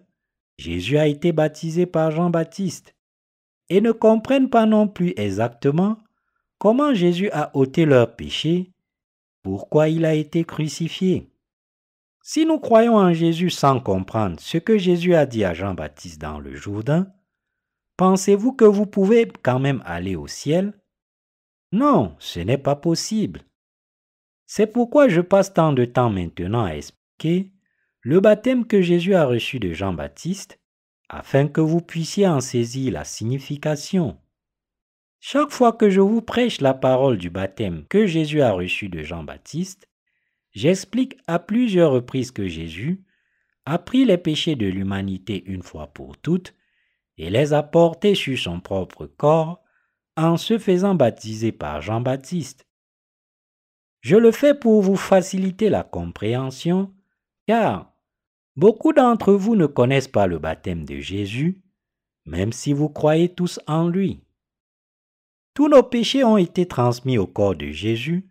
[0.57, 2.95] Jésus a été baptisé par Jean-Baptiste
[3.67, 5.97] et ne comprennent pas non plus exactement
[6.59, 8.71] comment Jésus a ôté leurs péchés,
[9.43, 11.29] pourquoi il a été crucifié.
[12.21, 16.39] Si nous croyons en Jésus sans comprendre ce que Jésus a dit à Jean-Baptiste dans
[16.39, 17.11] le Jourdain,
[17.97, 20.73] pensez-vous que vous pouvez quand même aller au ciel?
[21.73, 23.41] Non, ce n'est pas possible.
[24.51, 27.51] C'est pourquoi je passe tant de temps maintenant à expliquer
[28.01, 30.59] le baptême que Jésus a reçu de Jean-Baptiste
[31.07, 34.17] afin que vous puissiez en saisir la signification.
[35.19, 39.03] Chaque fois que je vous prêche la parole du baptême que Jésus a reçu de
[39.03, 39.87] Jean-Baptiste,
[40.51, 43.03] j'explique à plusieurs reprises que Jésus
[43.65, 46.55] a pris les péchés de l'humanité une fois pour toutes
[47.19, 49.61] et les a portés sur son propre corps
[50.17, 52.65] en se faisant baptiser par Jean-Baptiste.
[54.01, 56.93] Je le fais pour vous faciliter la compréhension,
[57.47, 57.89] car
[58.59, 61.61] Beaucoup d'entre vous ne connaissent pas le baptême de Jésus,
[62.25, 64.19] même si vous croyez tous en lui.
[65.53, 68.29] Tous nos péchés ont été transmis au corps de Jésus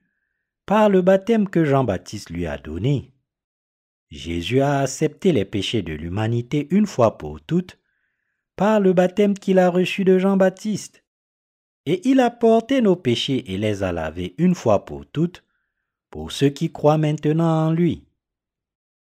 [0.67, 3.15] par le baptême que Jean-Baptiste lui a donné.
[4.11, 7.79] Jésus a accepté les péchés de l'humanité une fois pour toutes
[8.55, 11.05] par le baptême qu'il a reçu de Jean-Baptiste.
[11.87, 15.43] Et il a porté nos péchés et les a lavés une fois pour toutes
[16.11, 18.05] pour ceux qui croient maintenant en lui.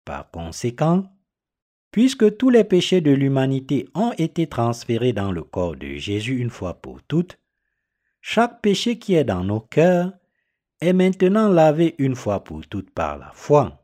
[0.04, 1.04] Par conséquent,
[1.90, 6.50] Puisque tous les péchés de l'humanité ont été transférés dans le corps de Jésus une
[6.50, 7.38] fois pour toutes,
[8.20, 10.12] chaque péché qui est dans nos cœurs
[10.80, 13.82] est maintenant lavé une fois pour toutes par la foi.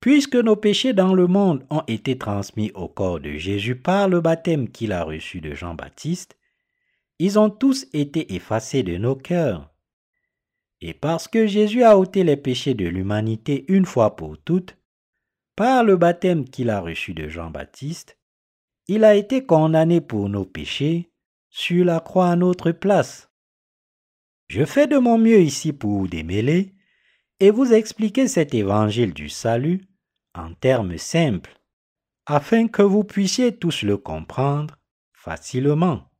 [0.00, 4.20] Puisque nos péchés dans le monde ont été transmis au corps de Jésus par le
[4.20, 6.36] baptême qu'il a reçu de Jean-Baptiste,
[7.18, 9.69] ils ont tous été effacés de nos cœurs.
[10.80, 14.76] Et parce que Jésus a ôté les péchés de l'humanité une fois pour toutes,
[15.54, 18.18] par le baptême qu'il a reçu de Jean-Baptiste,
[18.88, 21.12] il a été condamné pour nos péchés
[21.50, 23.30] sur la croix à notre place.
[24.48, 26.74] Je fais de mon mieux ici pour vous démêler
[27.40, 29.82] et vous expliquer cet évangile du salut
[30.34, 31.60] en termes simples,
[32.26, 34.76] afin que vous puissiez tous le comprendre
[35.12, 36.10] facilement.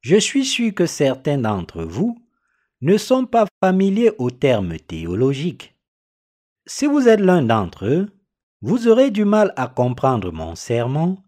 [0.00, 2.18] Je suis sûr que certains d'entre vous
[2.80, 5.74] ne sont pas familiers aux termes théologiques.
[6.66, 8.08] Si vous êtes l'un d'entre eux,
[8.60, 11.18] vous aurez du mal à comprendre mon sermon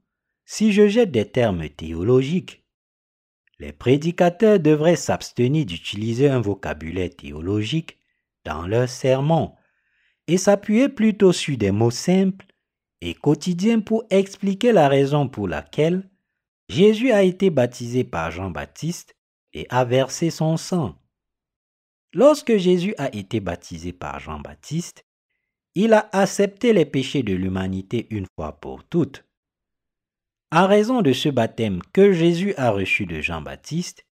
[0.45, 2.65] si je jette des termes théologiques.
[3.59, 7.99] Les prédicateurs devraient s'abstenir d'utiliser un vocabulaire théologique
[8.45, 9.55] dans leurs sermons
[10.27, 12.47] et s'appuyer plutôt sur des mots simples
[13.01, 16.09] et quotidiens pour expliquer la raison pour laquelle
[16.69, 19.17] Jésus a été baptisé par Jean-Baptiste
[19.53, 21.00] et a versé son sang.
[22.13, 25.05] Lorsque Jésus a été baptisé par Jean-Baptiste,
[25.75, 29.25] il a accepté les péchés de l'humanité une fois pour toutes.
[30.51, 34.05] En raison de ce baptême que Jésus a reçu de Jean-Baptiste,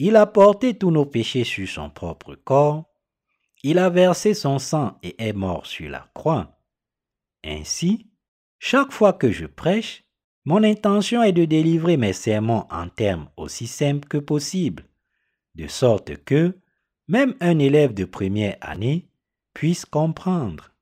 [0.00, 2.84] il a porté tous nos péchés sur son propre corps,
[3.62, 6.58] il a versé son sang et est mort sur la croix.
[7.44, 8.10] Ainsi,
[8.58, 10.04] chaque fois que je prêche,
[10.44, 14.86] mon intention est de délivrer mes sermons en termes aussi simples que possible,
[15.54, 16.58] de sorte que
[17.10, 19.10] même un élève de première année
[19.52, 20.72] puisse comprendre.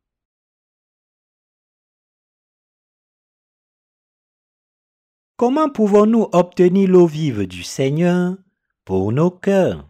[5.37, 8.37] Comment pouvons-nous obtenir l'eau vive du Seigneur
[8.85, 9.89] pour nos cœurs?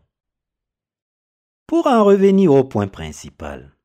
[1.66, 3.76] Pour en revenir au point principal,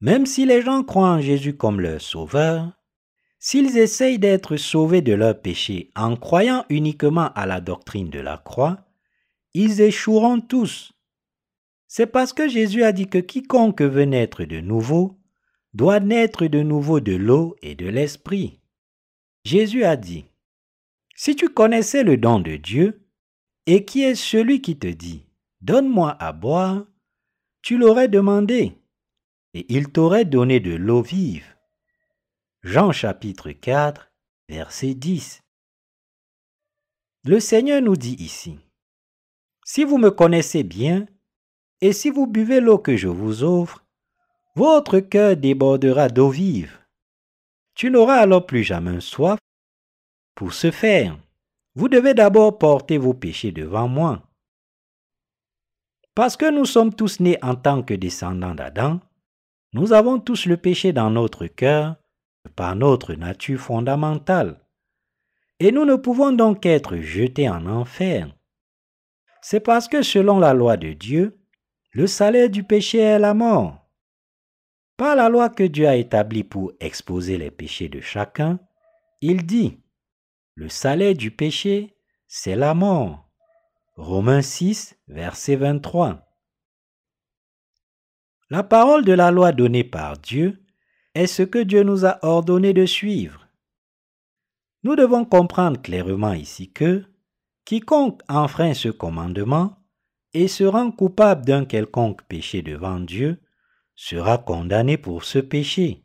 [0.00, 2.72] même si les gens croient en Jésus comme leur sauveur,
[3.42, 8.36] S'ils essayent d'être sauvés de leurs péchés en croyant uniquement à la doctrine de la
[8.36, 8.84] croix,
[9.54, 10.92] ils échoueront tous.
[11.92, 15.18] C'est parce que Jésus a dit que quiconque veut naître de nouveau
[15.74, 18.60] doit naître de nouveau de l'eau et de l'esprit.
[19.44, 20.24] Jésus a dit,
[21.16, 23.04] Si tu connaissais le don de Dieu,
[23.66, 25.26] et qui est celui qui te dit,
[25.62, 26.86] Donne-moi à boire,
[27.60, 28.72] tu l'aurais demandé,
[29.54, 31.56] et il t'aurait donné de l'eau vive.
[32.62, 34.12] Jean chapitre 4,
[34.48, 35.42] verset 10.
[37.24, 38.60] Le Seigneur nous dit ici,
[39.64, 41.08] Si vous me connaissez bien,
[41.80, 43.84] et si vous buvez l'eau que je vous offre,
[44.54, 46.78] votre cœur débordera d'eau vive.
[47.74, 49.38] Tu n'auras alors plus jamais soif.
[50.34, 51.18] Pour ce faire,
[51.74, 54.22] vous devez d'abord porter vos péchés devant moi.
[56.14, 59.00] Parce que nous sommes tous nés en tant que descendants d'Adam,
[59.72, 61.96] nous avons tous le péché dans notre cœur
[62.56, 64.60] par notre nature fondamentale.
[65.60, 68.34] Et nous ne pouvons donc être jetés en enfer.
[69.42, 71.39] C'est parce que selon la loi de Dieu,
[71.92, 73.88] le salaire du péché est la mort.
[74.96, 78.60] Par la loi que Dieu a établie pour exposer les péchés de chacun,
[79.20, 79.80] il dit,
[80.54, 81.96] le salaire du péché,
[82.28, 83.28] c'est la mort.
[83.96, 86.26] Romains 6, verset 23.
[88.50, 90.64] La parole de la loi donnée par Dieu
[91.14, 93.48] est ce que Dieu nous a ordonné de suivre.
[94.82, 97.04] Nous devons comprendre clairement ici que
[97.64, 99.79] quiconque enfreint ce commandement
[100.34, 103.40] et se rend coupable d'un quelconque péché devant Dieu
[103.94, 106.04] sera condamné pour ce péché.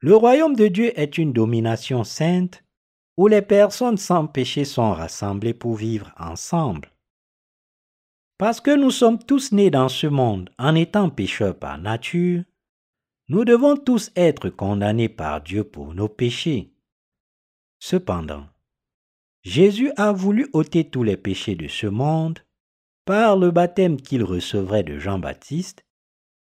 [0.00, 2.64] Le royaume de Dieu est une domination sainte
[3.16, 6.90] où les personnes sans péché sont rassemblées pour vivre ensemble.
[8.38, 12.42] Parce que nous sommes tous nés dans ce monde en étant pécheurs par nature,
[13.28, 16.74] nous devons tous être condamnés par Dieu pour nos péchés.
[17.78, 18.46] Cependant,
[19.42, 22.40] Jésus a voulu ôter tous les péchés de ce monde
[23.06, 25.86] par le baptême qu'il recevrait de Jean-Baptiste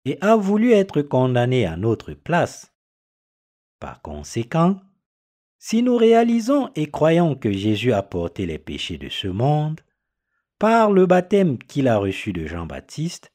[0.06, 2.74] et a voulu être condamné à notre place.
[3.80, 4.80] Par conséquent,
[5.58, 9.80] si nous réalisons et croyons que Jésus a porté les péchés de ce monde
[10.60, 13.32] par le baptême qu'il a reçu de Jean-Baptiste,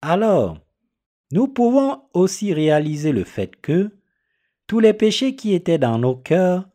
[0.00, 0.58] alors
[1.32, 3.90] nous pouvons aussi réaliser le fait que
[4.68, 6.68] tous les péchés qui étaient dans nos cœurs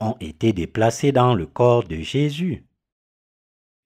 [0.00, 2.66] ont été déplacés dans le corps de Jésus.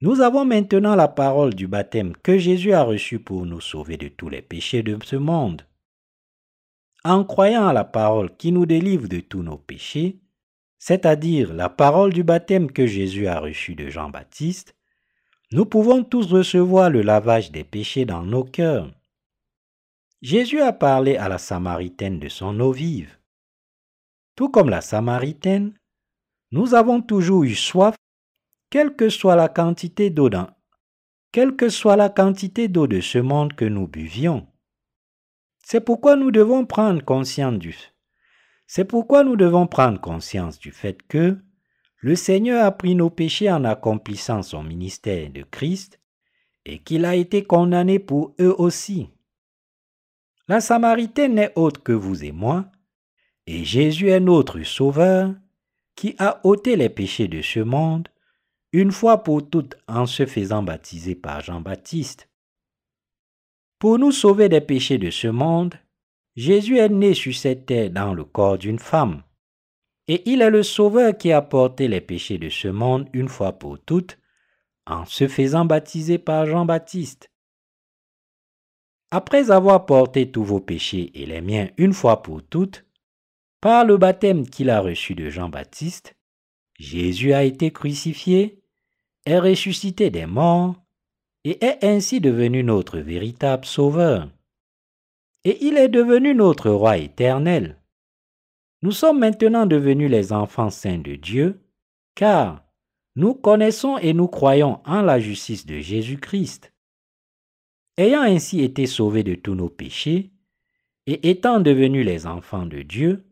[0.01, 4.07] Nous avons maintenant la parole du baptême que Jésus a reçu pour nous sauver de
[4.07, 5.66] tous les péchés de ce monde.
[7.05, 10.20] En croyant à la parole qui nous délivre de tous nos péchés,
[10.78, 14.76] c'est-à-dire la parole du baptême que Jésus a reçu de Jean-Baptiste,
[15.51, 18.92] nous pouvons tous recevoir le lavage des péchés dans nos cœurs.
[20.22, 23.18] Jésus a parlé à la Samaritaine de son eau vive.
[24.36, 25.74] Tout comme la Samaritaine,
[26.53, 27.96] nous avons toujours eu soif,
[28.70, 30.48] quelle que soit la quantité d'eau dans,
[31.32, 34.46] quelle que soit la quantité d'eau de ce monde que nous buvions.
[35.62, 37.76] C'est pourquoi nous devons prendre conscience du
[38.66, 41.38] C'est pourquoi nous devons prendre conscience du fait que
[42.00, 46.00] le Seigneur a pris nos péchés en accomplissant son ministère de Christ
[46.64, 49.10] et qu'il a été condamné pour eux aussi.
[50.46, 52.70] La Samaritaine n'est autre que vous et moi,
[53.46, 55.34] et Jésus est notre Sauveur,
[55.94, 58.08] qui a ôté les péchés de ce monde,
[58.72, 62.28] une fois pour toutes en se faisant baptiser par Jean-Baptiste.
[63.78, 65.74] Pour nous sauver des péchés de ce monde,
[66.36, 69.22] Jésus est né sur cette terre dans le corps d'une femme.
[70.06, 73.52] Et il est le Sauveur qui a porté les péchés de ce monde une fois
[73.52, 74.18] pour toutes
[74.86, 77.30] en se faisant baptiser par Jean-Baptiste.
[79.10, 82.84] Après avoir porté tous vos péchés et les miens une fois pour toutes,
[83.60, 86.17] par le baptême qu'il a reçu de Jean-Baptiste,
[86.79, 88.62] Jésus a été crucifié,
[89.26, 90.76] est ressuscité des morts
[91.45, 94.31] et est ainsi devenu notre véritable Sauveur.
[95.45, 97.81] Et il est devenu notre Roi éternel.
[98.83, 101.61] Nous sommes maintenant devenus les enfants saints de Dieu,
[102.14, 102.64] car
[103.16, 106.72] nous connaissons et nous croyons en la justice de Jésus-Christ.
[107.97, 110.31] Ayant ainsi été sauvés de tous nos péchés,
[111.07, 113.24] et étant devenus les enfants de Dieu,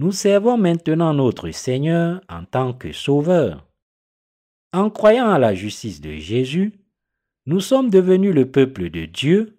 [0.00, 3.68] nous servons maintenant notre Seigneur en tant que Sauveur.
[4.72, 6.72] En croyant à la justice de Jésus,
[7.44, 9.58] nous sommes devenus le peuple de Dieu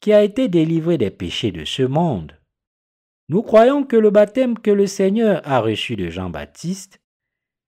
[0.00, 2.36] qui a été délivré des péchés de ce monde.
[3.28, 7.00] Nous croyons que le baptême que le Seigneur a reçu de Jean-Baptiste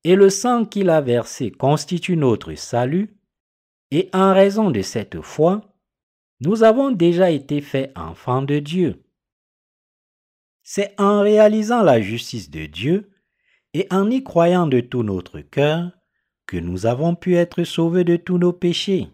[0.02, 3.16] et le sang qu'il a versé constituent notre salut,
[3.92, 5.60] et en raison de cette foi,
[6.40, 9.04] nous avons déjà été faits enfants de Dieu.
[10.70, 13.10] C'est en réalisant la justice de Dieu
[13.72, 15.92] et en y croyant de tout notre cœur
[16.44, 19.08] que nous avons pu être sauvés de tous nos péchés.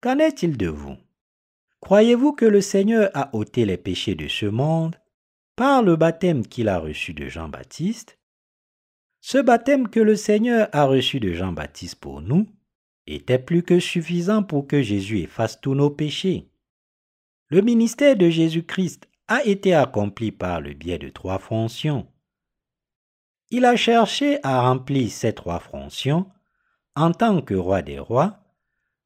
[0.00, 0.96] Qu'en est-il de vous?
[1.78, 4.96] Croyez-vous que le Seigneur a ôté les péchés de ce monde
[5.54, 8.18] par le baptême qu'il a reçu de Jean-Baptiste?
[9.20, 12.48] Ce baptême que le Seigneur a reçu de Jean-Baptiste pour nous
[13.06, 16.50] était plus que suffisant pour que Jésus efface tous nos péchés.
[17.50, 22.08] Le ministère de Jésus-Christ a été accompli par le biais de trois fonctions.
[23.50, 26.26] Il a cherché à remplir ces trois fonctions
[26.96, 28.40] en tant que roi des rois,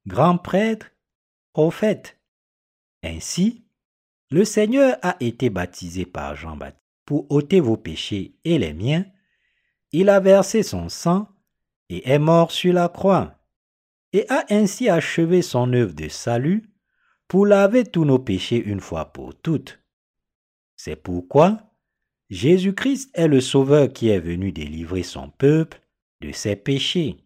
[0.07, 0.87] grand prêtre,
[1.53, 2.18] prophète.
[3.03, 3.66] Ainsi,
[4.31, 9.05] le Seigneur a été baptisé par Jean-Baptiste pour ôter vos péchés et les miens.
[9.93, 11.29] Il a versé son sang
[11.91, 13.35] et est mort sur la croix
[14.14, 16.70] et a ainsi achevé son œuvre de salut
[17.29, 19.84] pour laver tous nos péchés une fois pour toutes.
[20.77, 21.59] C'est pourquoi
[22.31, 25.81] Jésus-Christ est le Sauveur qui est venu délivrer son peuple
[26.20, 27.16] de ses péchés.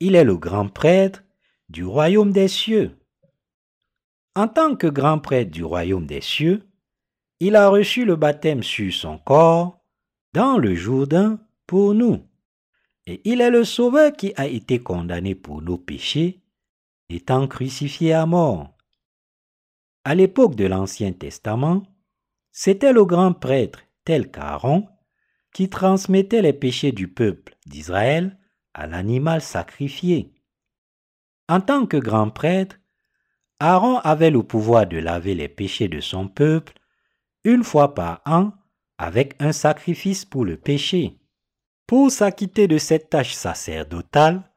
[0.00, 1.24] Il est le grand prêtre
[1.68, 2.96] du royaume des cieux.
[4.34, 6.62] En tant que grand prêtre du royaume des cieux,
[7.40, 9.80] il a reçu le baptême sur son corps
[10.32, 12.22] dans le Jourdain pour nous.
[13.06, 16.42] Et il est le Sauveur qui a été condamné pour nos péchés,
[17.08, 18.74] étant crucifié à mort.
[20.04, 21.82] À l'époque de l'Ancien Testament,
[22.58, 24.88] c'était le grand prêtre tel qu'Aaron
[25.52, 28.38] qui transmettait les péchés du peuple d'Israël
[28.72, 30.32] à l'animal sacrifié.
[31.50, 32.78] En tant que grand prêtre,
[33.60, 36.72] Aaron avait le pouvoir de laver les péchés de son peuple
[37.44, 38.52] une fois par an
[38.96, 41.18] avec un sacrifice pour le péché.
[41.86, 44.50] Pour s'acquitter de cette tâche sacerdotale,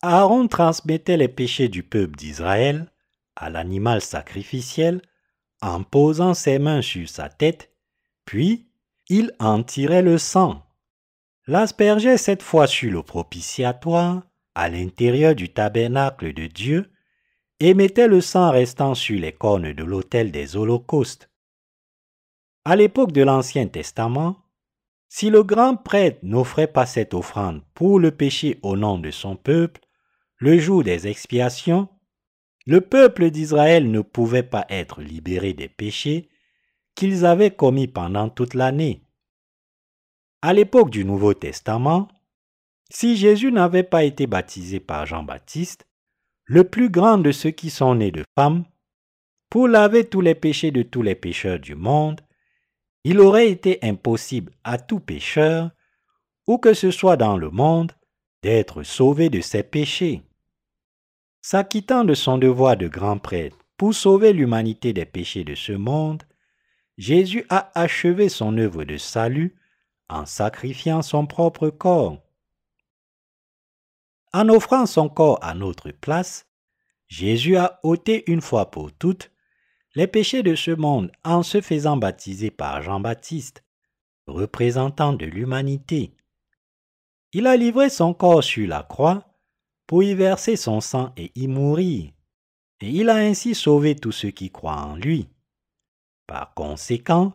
[0.00, 2.90] Aaron transmettait les péchés du peuple d'Israël
[3.36, 5.02] à l'animal sacrificiel
[5.60, 7.72] en posant ses mains sur sa tête,
[8.24, 8.68] puis
[9.08, 10.62] il en tirait le sang.
[11.46, 14.22] L'aspergeait cette fois sur le propitiatoire,
[14.54, 16.90] à l'intérieur du tabernacle de Dieu,
[17.60, 21.30] et mettait le sang restant sur les cornes de l'autel des holocaustes.
[22.64, 24.36] À l'époque de l'Ancien Testament,
[25.08, 29.36] si le grand prêtre n'offrait pas cette offrande pour le péché au nom de son
[29.36, 29.80] peuple,
[30.36, 31.88] le jour des expiations,
[32.68, 36.28] le peuple d'Israël ne pouvait pas être libéré des péchés
[36.94, 39.00] qu'ils avaient commis pendant toute l'année.
[40.42, 42.08] À l'époque du Nouveau Testament,
[42.90, 45.86] si Jésus n'avait pas été baptisé par Jean-Baptiste,
[46.44, 48.66] le plus grand de ceux qui sont nés de femmes,
[49.48, 52.20] pour laver tous les péchés de tous les pécheurs du monde,
[53.02, 55.70] il aurait été impossible à tout pécheur,
[56.46, 57.92] où que ce soit dans le monde,
[58.42, 60.27] d'être sauvé de ses péchés.
[61.50, 66.22] S'acquittant de son devoir de grand prêtre pour sauver l'humanité des péchés de ce monde,
[66.98, 69.56] Jésus a achevé son œuvre de salut
[70.10, 72.18] en sacrifiant son propre corps.
[74.34, 76.46] En offrant son corps à notre place,
[77.06, 79.30] Jésus a ôté une fois pour toutes
[79.94, 83.64] les péchés de ce monde en se faisant baptiser par Jean-Baptiste,
[84.26, 86.14] représentant de l'humanité.
[87.32, 89.24] Il a livré son corps sur la croix
[89.88, 92.12] pour y verser son sang et y mourir,
[92.80, 95.30] et il a ainsi sauvé tous ceux qui croient en lui.
[96.26, 97.32] Par conséquent,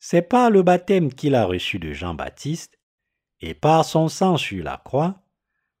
[0.00, 2.80] c'est par le baptême qu'il a reçu de Jean-Baptiste
[3.40, 5.22] et par son sang sur la croix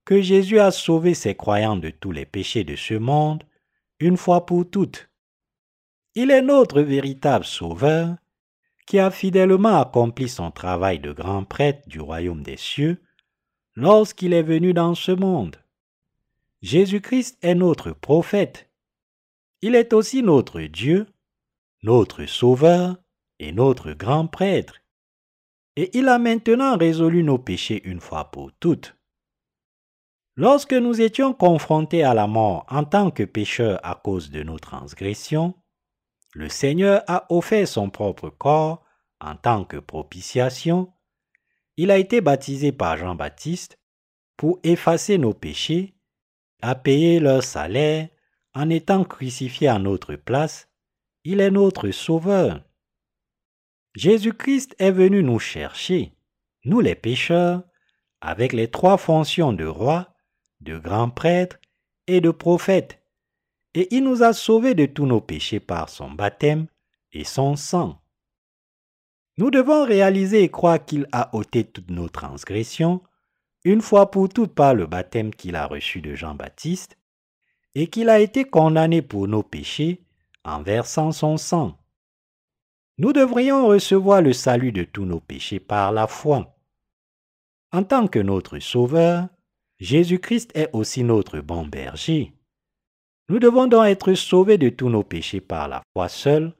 [0.04, 3.42] que Jésus a sauvé ses croyants de tous les péchés de ce monde,
[3.98, 5.08] une fois pour toutes.
[6.14, 8.14] Il est notre véritable Sauveur,
[8.86, 13.02] qui a fidèlement accompli son travail de grand prêtre du royaume des cieux
[13.74, 15.63] lorsqu'il est venu dans ce monde.
[16.64, 18.70] Jésus-Christ est notre prophète.
[19.60, 21.06] Il est aussi notre Dieu,
[21.82, 22.96] notre Sauveur
[23.38, 24.80] et notre grand prêtre.
[25.76, 28.96] Et il a maintenant résolu nos péchés une fois pour toutes.
[30.36, 34.58] Lorsque nous étions confrontés à la mort en tant que pécheurs à cause de nos
[34.58, 35.52] transgressions,
[36.32, 38.82] le Seigneur a offert son propre corps
[39.20, 40.94] en tant que propitiation.
[41.76, 43.78] Il a été baptisé par Jean-Baptiste
[44.38, 45.93] pour effacer nos péchés,
[46.62, 48.08] a payé leur salaire
[48.54, 50.68] en étant crucifié à notre place.
[51.24, 52.62] Il est notre Sauveur.
[53.94, 56.16] Jésus-Christ est venu nous chercher,
[56.64, 57.62] nous les pécheurs,
[58.20, 60.14] avec les trois fonctions de roi,
[60.60, 61.58] de grand prêtre
[62.06, 63.04] et de prophète,
[63.74, 66.66] et il nous a sauvés de tous nos péchés par son baptême
[67.12, 68.00] et son sang.
[69.36, 73.02] Nous devons réaliser et croire qu'il a ôté toutes nos transgressions,
[73.64, 76.98] une fois pour toutes par le baptême qu'il a reçu de Jean-Baptiste,
[77.74, 80.04] et qu'il a été condamné pour nos péchés
[80.44, 81.78] en versant son sang.
[82.98, 86.56] Nous devrions recevoir le salut de tous nos péchés par la foi.
[87.72, 89.28] En tant que notre Sauveur,
[89.80, 92.32] Jésus-Christ est aussi notre bon berger.
[93.28, 96.54] Nous devons donc être sauvés de tous nos péchés par la foi seule,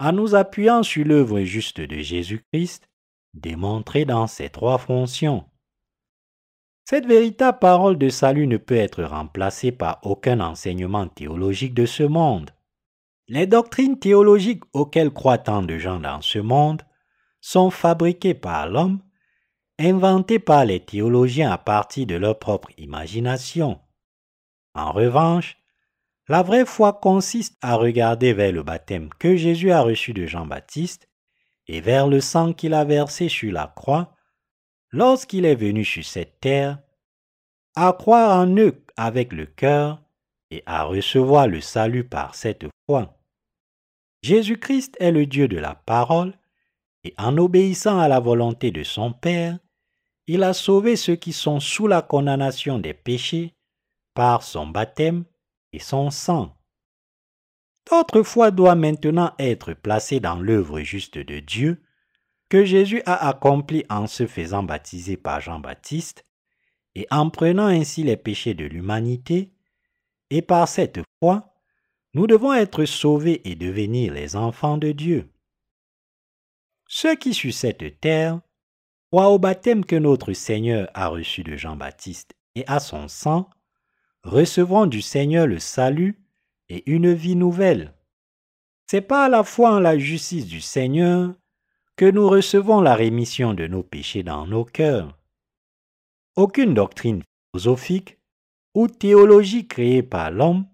[0.00, 2.88] en nous appuyant sur l'œuvre juste de Jésus-Christ,
[3.34, 5.44] démontrée dans ces trois fonctions.
[6.90, 12.02] Cette véritable parole de salut ne peut être remplacée par aucun enseignement théologique de ce
[12.02, 12.50] monde.
[13.28, 16.82] Les doctrines théologiques auxquelles croient tant de gens dans ce monde
[17.40, 18.98] sont fabriquées par l'homme
[19.78, 23.78] inventés par les théologiens à partir de leur propre imagination.
[24.74, 25.58] En revanche,
[26.26, 31.08] la vraie foi consiste à regarder vers le baptême que Jésus a reçu de Jean-Baptiste
[31.68, 34.12] et vers le sang qu'il a versé sur la croix
[34.92, 36.78] lorsqu'il est venu sur cette terre,
[37.76, 40.02] à croire en eux avec le cœur
[40.50, 43.16] et à recevoir le salut par cette foi.
[44.22, 46.34] Jésus-Christ est le Dieu de la parole,
[47.04, 49.58] et en obéissant à la volonté de son Père,
[50.26, 53.54] il a sauvé ceux qui sont sous la condamnation des péchés
[54.14, 55.24] par son baptême
[55.72, 56.56] et son sang.
[57.90, 61.82] Notre foi doit maintenant être placée dans l'œuvre juste de Dieu
[62.50, 66.26] que Jésus a accompli en se faisant baptiser par Jean-Baptiste
[66.96, 69.52] et en prenant ainsi les péchés de l'humanité,
[70.30, 71.54] et par cette foi,
[72.12, 75.30] nous devons être sauvés et devenir les enfants de Dieu.
[76.88, 78.40] Ceux qui sur cette terre
[79.10, 83.48] croient au baptême que notre Seigneur a reçu de Jean-Baptiste et à son sang,
[84.24, 86.20] recevront du Seigneur le salut
[86.68, 87.94] et une vie nouvelle.
[88.88, 91.32] C'est par la foi en la justice du Seigneur
[92.04, 95.18] nous recevons la rémission de nos péchés dans nos cœurs.
[96.36, 98.18] Aucune doctrine philosophique
[98.74, 100.66] ou théologie créée par l'homme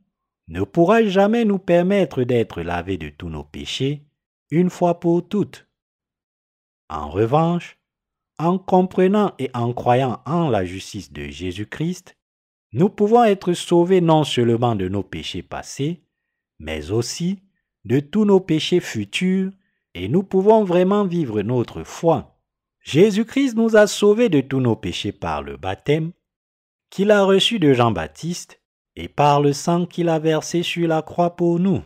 [0.48, 4.02] ne pourra jamais nous permettre d'être lavés de tous nos péchés
[4.50, 5.66] une fois pour toutes.
[6.88, 7.78] En revanche,
[8.38, 12.16] en comprenant et en croyant en la justice de Jésus-Christ,
[12.72, 16.02] nous pouvons être sauvés non seulement de nos péchés passés,
[16.58, 17.40] mais aussi
[17.84, 19.50] de tous nos péchés futurs,
[19.96, 22.38] et nous pouvons vraiment vivre notre foi.
[22.80, 26.12] Jésus-Christ nous a sauvés de tous nos péchés par le baptême
[26.90, 28.60] qu'il a reçu de Jean-Baptiste
[28.94, 31.82] et par le sang qu'il a versé sur la croix pour nous.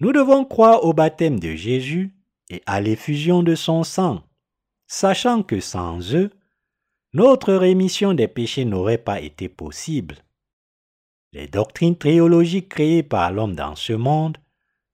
[0.00, 2.16] Nous devons croire au baptême de Jésus
[2.48, 4.22] et à l'effusion de son sang
[4.86, 6.30] sachant que sans eux,
[7.12, 10.16] notre rémission des péchés n'aurait pas été possible.
[11.34, 14.38] Les doctrines théologiques créées par l'homme dans ce monde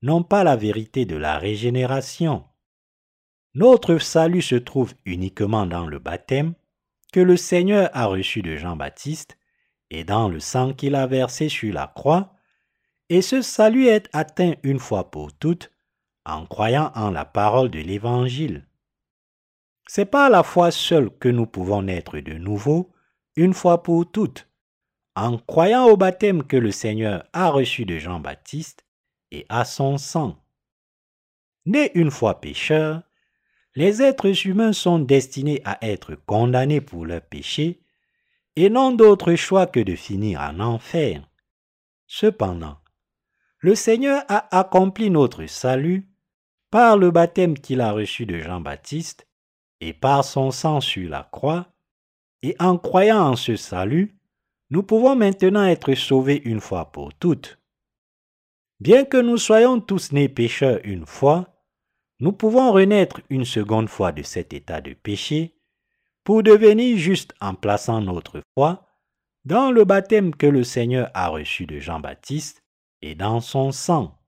[0.05, 2.45] n'ont pas la vérité de la régénération.
[3.55, 6.53] Notre salut se trouve uniquement dans le baptême
[7.11, 9.35] que le Seigneur a reçu de Jean-Baptiste
[9.89, 12.35] et dans le sang qu'il a versé sur la croix,
[13.09, 15.71] et ce salut est atteint une fois pour toutes
[16.23, 18.67] en croyant en la parole de l'Évangile.
[19.87, 22.91] C'est par la foi seule que nous pouvons naître de nouveau,
[23.35, 24.47] une fois pour toutes,
[25.15, 28.84] en croyant au baptême que le Seigneur a reçu de Jean-Baptiste
[29.31, 30.37] et à son sang.
[31.65, 33.01] Nés une fois pécheurs,
[33.75, 37.81] les êtres humains sont destinés à être condamnés pour leurs péchés
[38.55, 41.27] et n'ont d'autre choix que de finir en enfer.
[42.07, 42.77] Cependant,
[43.59, 46.09] le Seigneur a accompli notre salut
[46.69, 49.27] par le baptême qu'il a reçu de Jean-Baptiste
[49.81, 51.67] et par son sang sur la croix,
[52.41, 54.19] Et en croyant en ce salut,
[54.69, 57.59] nous pouvons maintenant être sauvés une fois pour toutes.
[58.85, 61.47] Bien que nous soyons tous nés pécheurs une fois,
[62.19, 65.55] nous pouvons renaître une seconde fois de cet état de péché
[66.23, 68.87] pour devenir justes en plaçant notre foi
[69.43, 72.63] dans le baptême que le Seigneur a reçu de Jean-Baptiste
[73.01, 74.19] et dans son sang.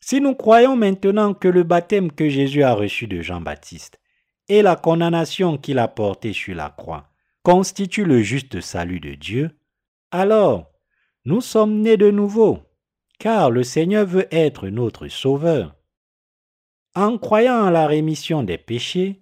[0.00, 4.00] Si nous croyons maintenant que le baptême que Jésus a reçu de Jean-Baptiste
[4.48, 7.08] et la condamnation qu'il a portée sur la croix
[7.44, 9.56] constituent le juste salut de Dieu,
[10.10, 10.72] alors
[11.24, 12.65] nous sommes nés de nouveau,
[13.18, 15.74] car le Seigneur veut être notre Sauveur.
[16.94, 19.20] En croyant en la rémission des péchés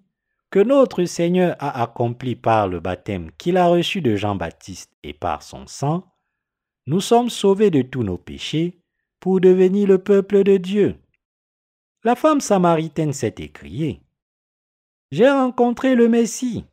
[0.51, 5.42] que notre Seigneur a accompli par le baptême qu'il a reçu de Jean-Baptiste et par
[5.42, 6.05] son sang,
[6.86, 8.78] nous sommes sauvés de tous nos péchés
[9.18, 10.97] pour devenir le peuple de Dieu.
[12.05, 14.03] La femme samaritaine s'est écriée.
[15.11, 16.64] J'ai rencontré le Messie.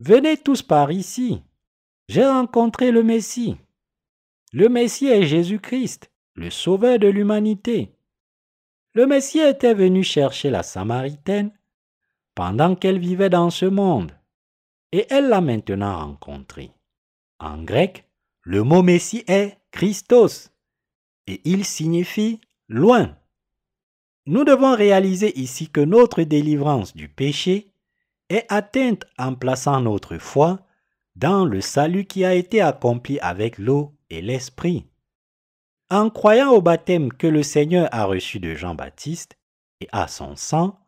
[0.00, 1.42] Venez tous par ici.
[2.08, 3.56] J'ai rencontré le Messie.
[4.52, 7.92] Le Messie est Jésus-Christ, le Sauveur de l'humanité.
[8.94, 11.50] Le Messie était venu chercher la Samaritaine
[12.36, 14.12] pendant qu'elle vivait dans ce monde,
[14.92, 16.70] et elle l'a maintenant rencontré.
[17.40, 18.08] En grec,
[18.42, 20.52] le mot Messie est Christos,
[21.26, 23.16] et il signifie loin.
[24.26, 27.72] Nous devons réaliser ici que notre délivrance du péché
[28.28, 30.60] est atteinte en plaçant notre foi
[31.16, 34.86] dans le salut qui a été accompli avec l'eau et l'esprit.
[35.90, 39.38] En croyant au baptême que le Seigneur a reçu de Jean-Baptiste
[39.80, 40.78] et à son sang,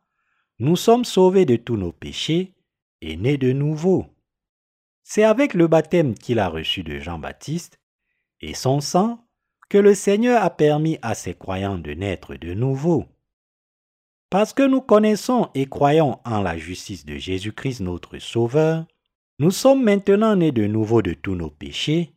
[0.58, 2.54] nous sommes sauvés de tous nos péchés
[3.00, 4.04] et nés de nouveau.
[5.02, 7.80] C'est avec le baptême qu'il a reçu de Jean-Baptiste
[8.42, 9.26] et son sang
[9.70, 13.06] que le Seigneur a permis à ses croyants de naître de nouveau.
[14.28, 18.84] Parce que nous connaissons et croyons en la justice de Jésus-Christ notre Sauveur,
[19.38, 22.12] nous sommes maintenant nés de nouveau de tous nos péchés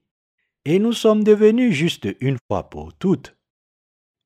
[0.66, 3.36] et nous sommes devenus justes une fois pour toutes.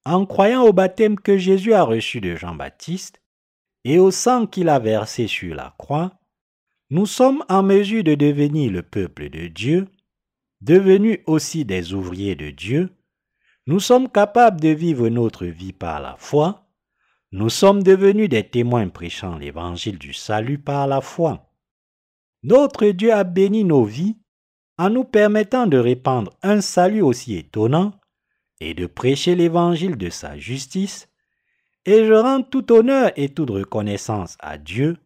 [0.05, 3.21] En croyant au baptême que Jésus a reçu de Jean-Baptiste
[3.83, 6.19] et au sang qu'il a versé sur la croix,
[6.89, 9.87] nous sommes en mesure de devenir le peuple de Dieu,
[10.61, 12.97] devenus aussi des ouvriers de Dieu,
[13.67, 16.69] nous sommes capables de vivre notre vie par la foi.
[17.33, 21.51] Nous sommes devenus des témoins prêchant l'évangile du salut par la foi.
[22.43, 24.15] Notre Dieu a béni nos vies
[24.77, 27.93] en nous permettant de répandre un salut aussi étonnant
[28.59, 31.07] et de prêcher l'évangile de sa justice,
[31.85, 34.97] et je rends tout honneur et toute reconnaissance à Dieu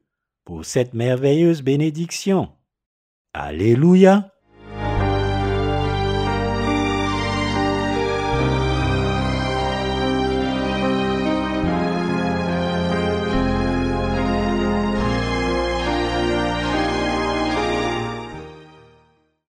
[0.45, 2.49] pour cette merveilleuse bénédiction.
[3.33, 4.31] Alléluia.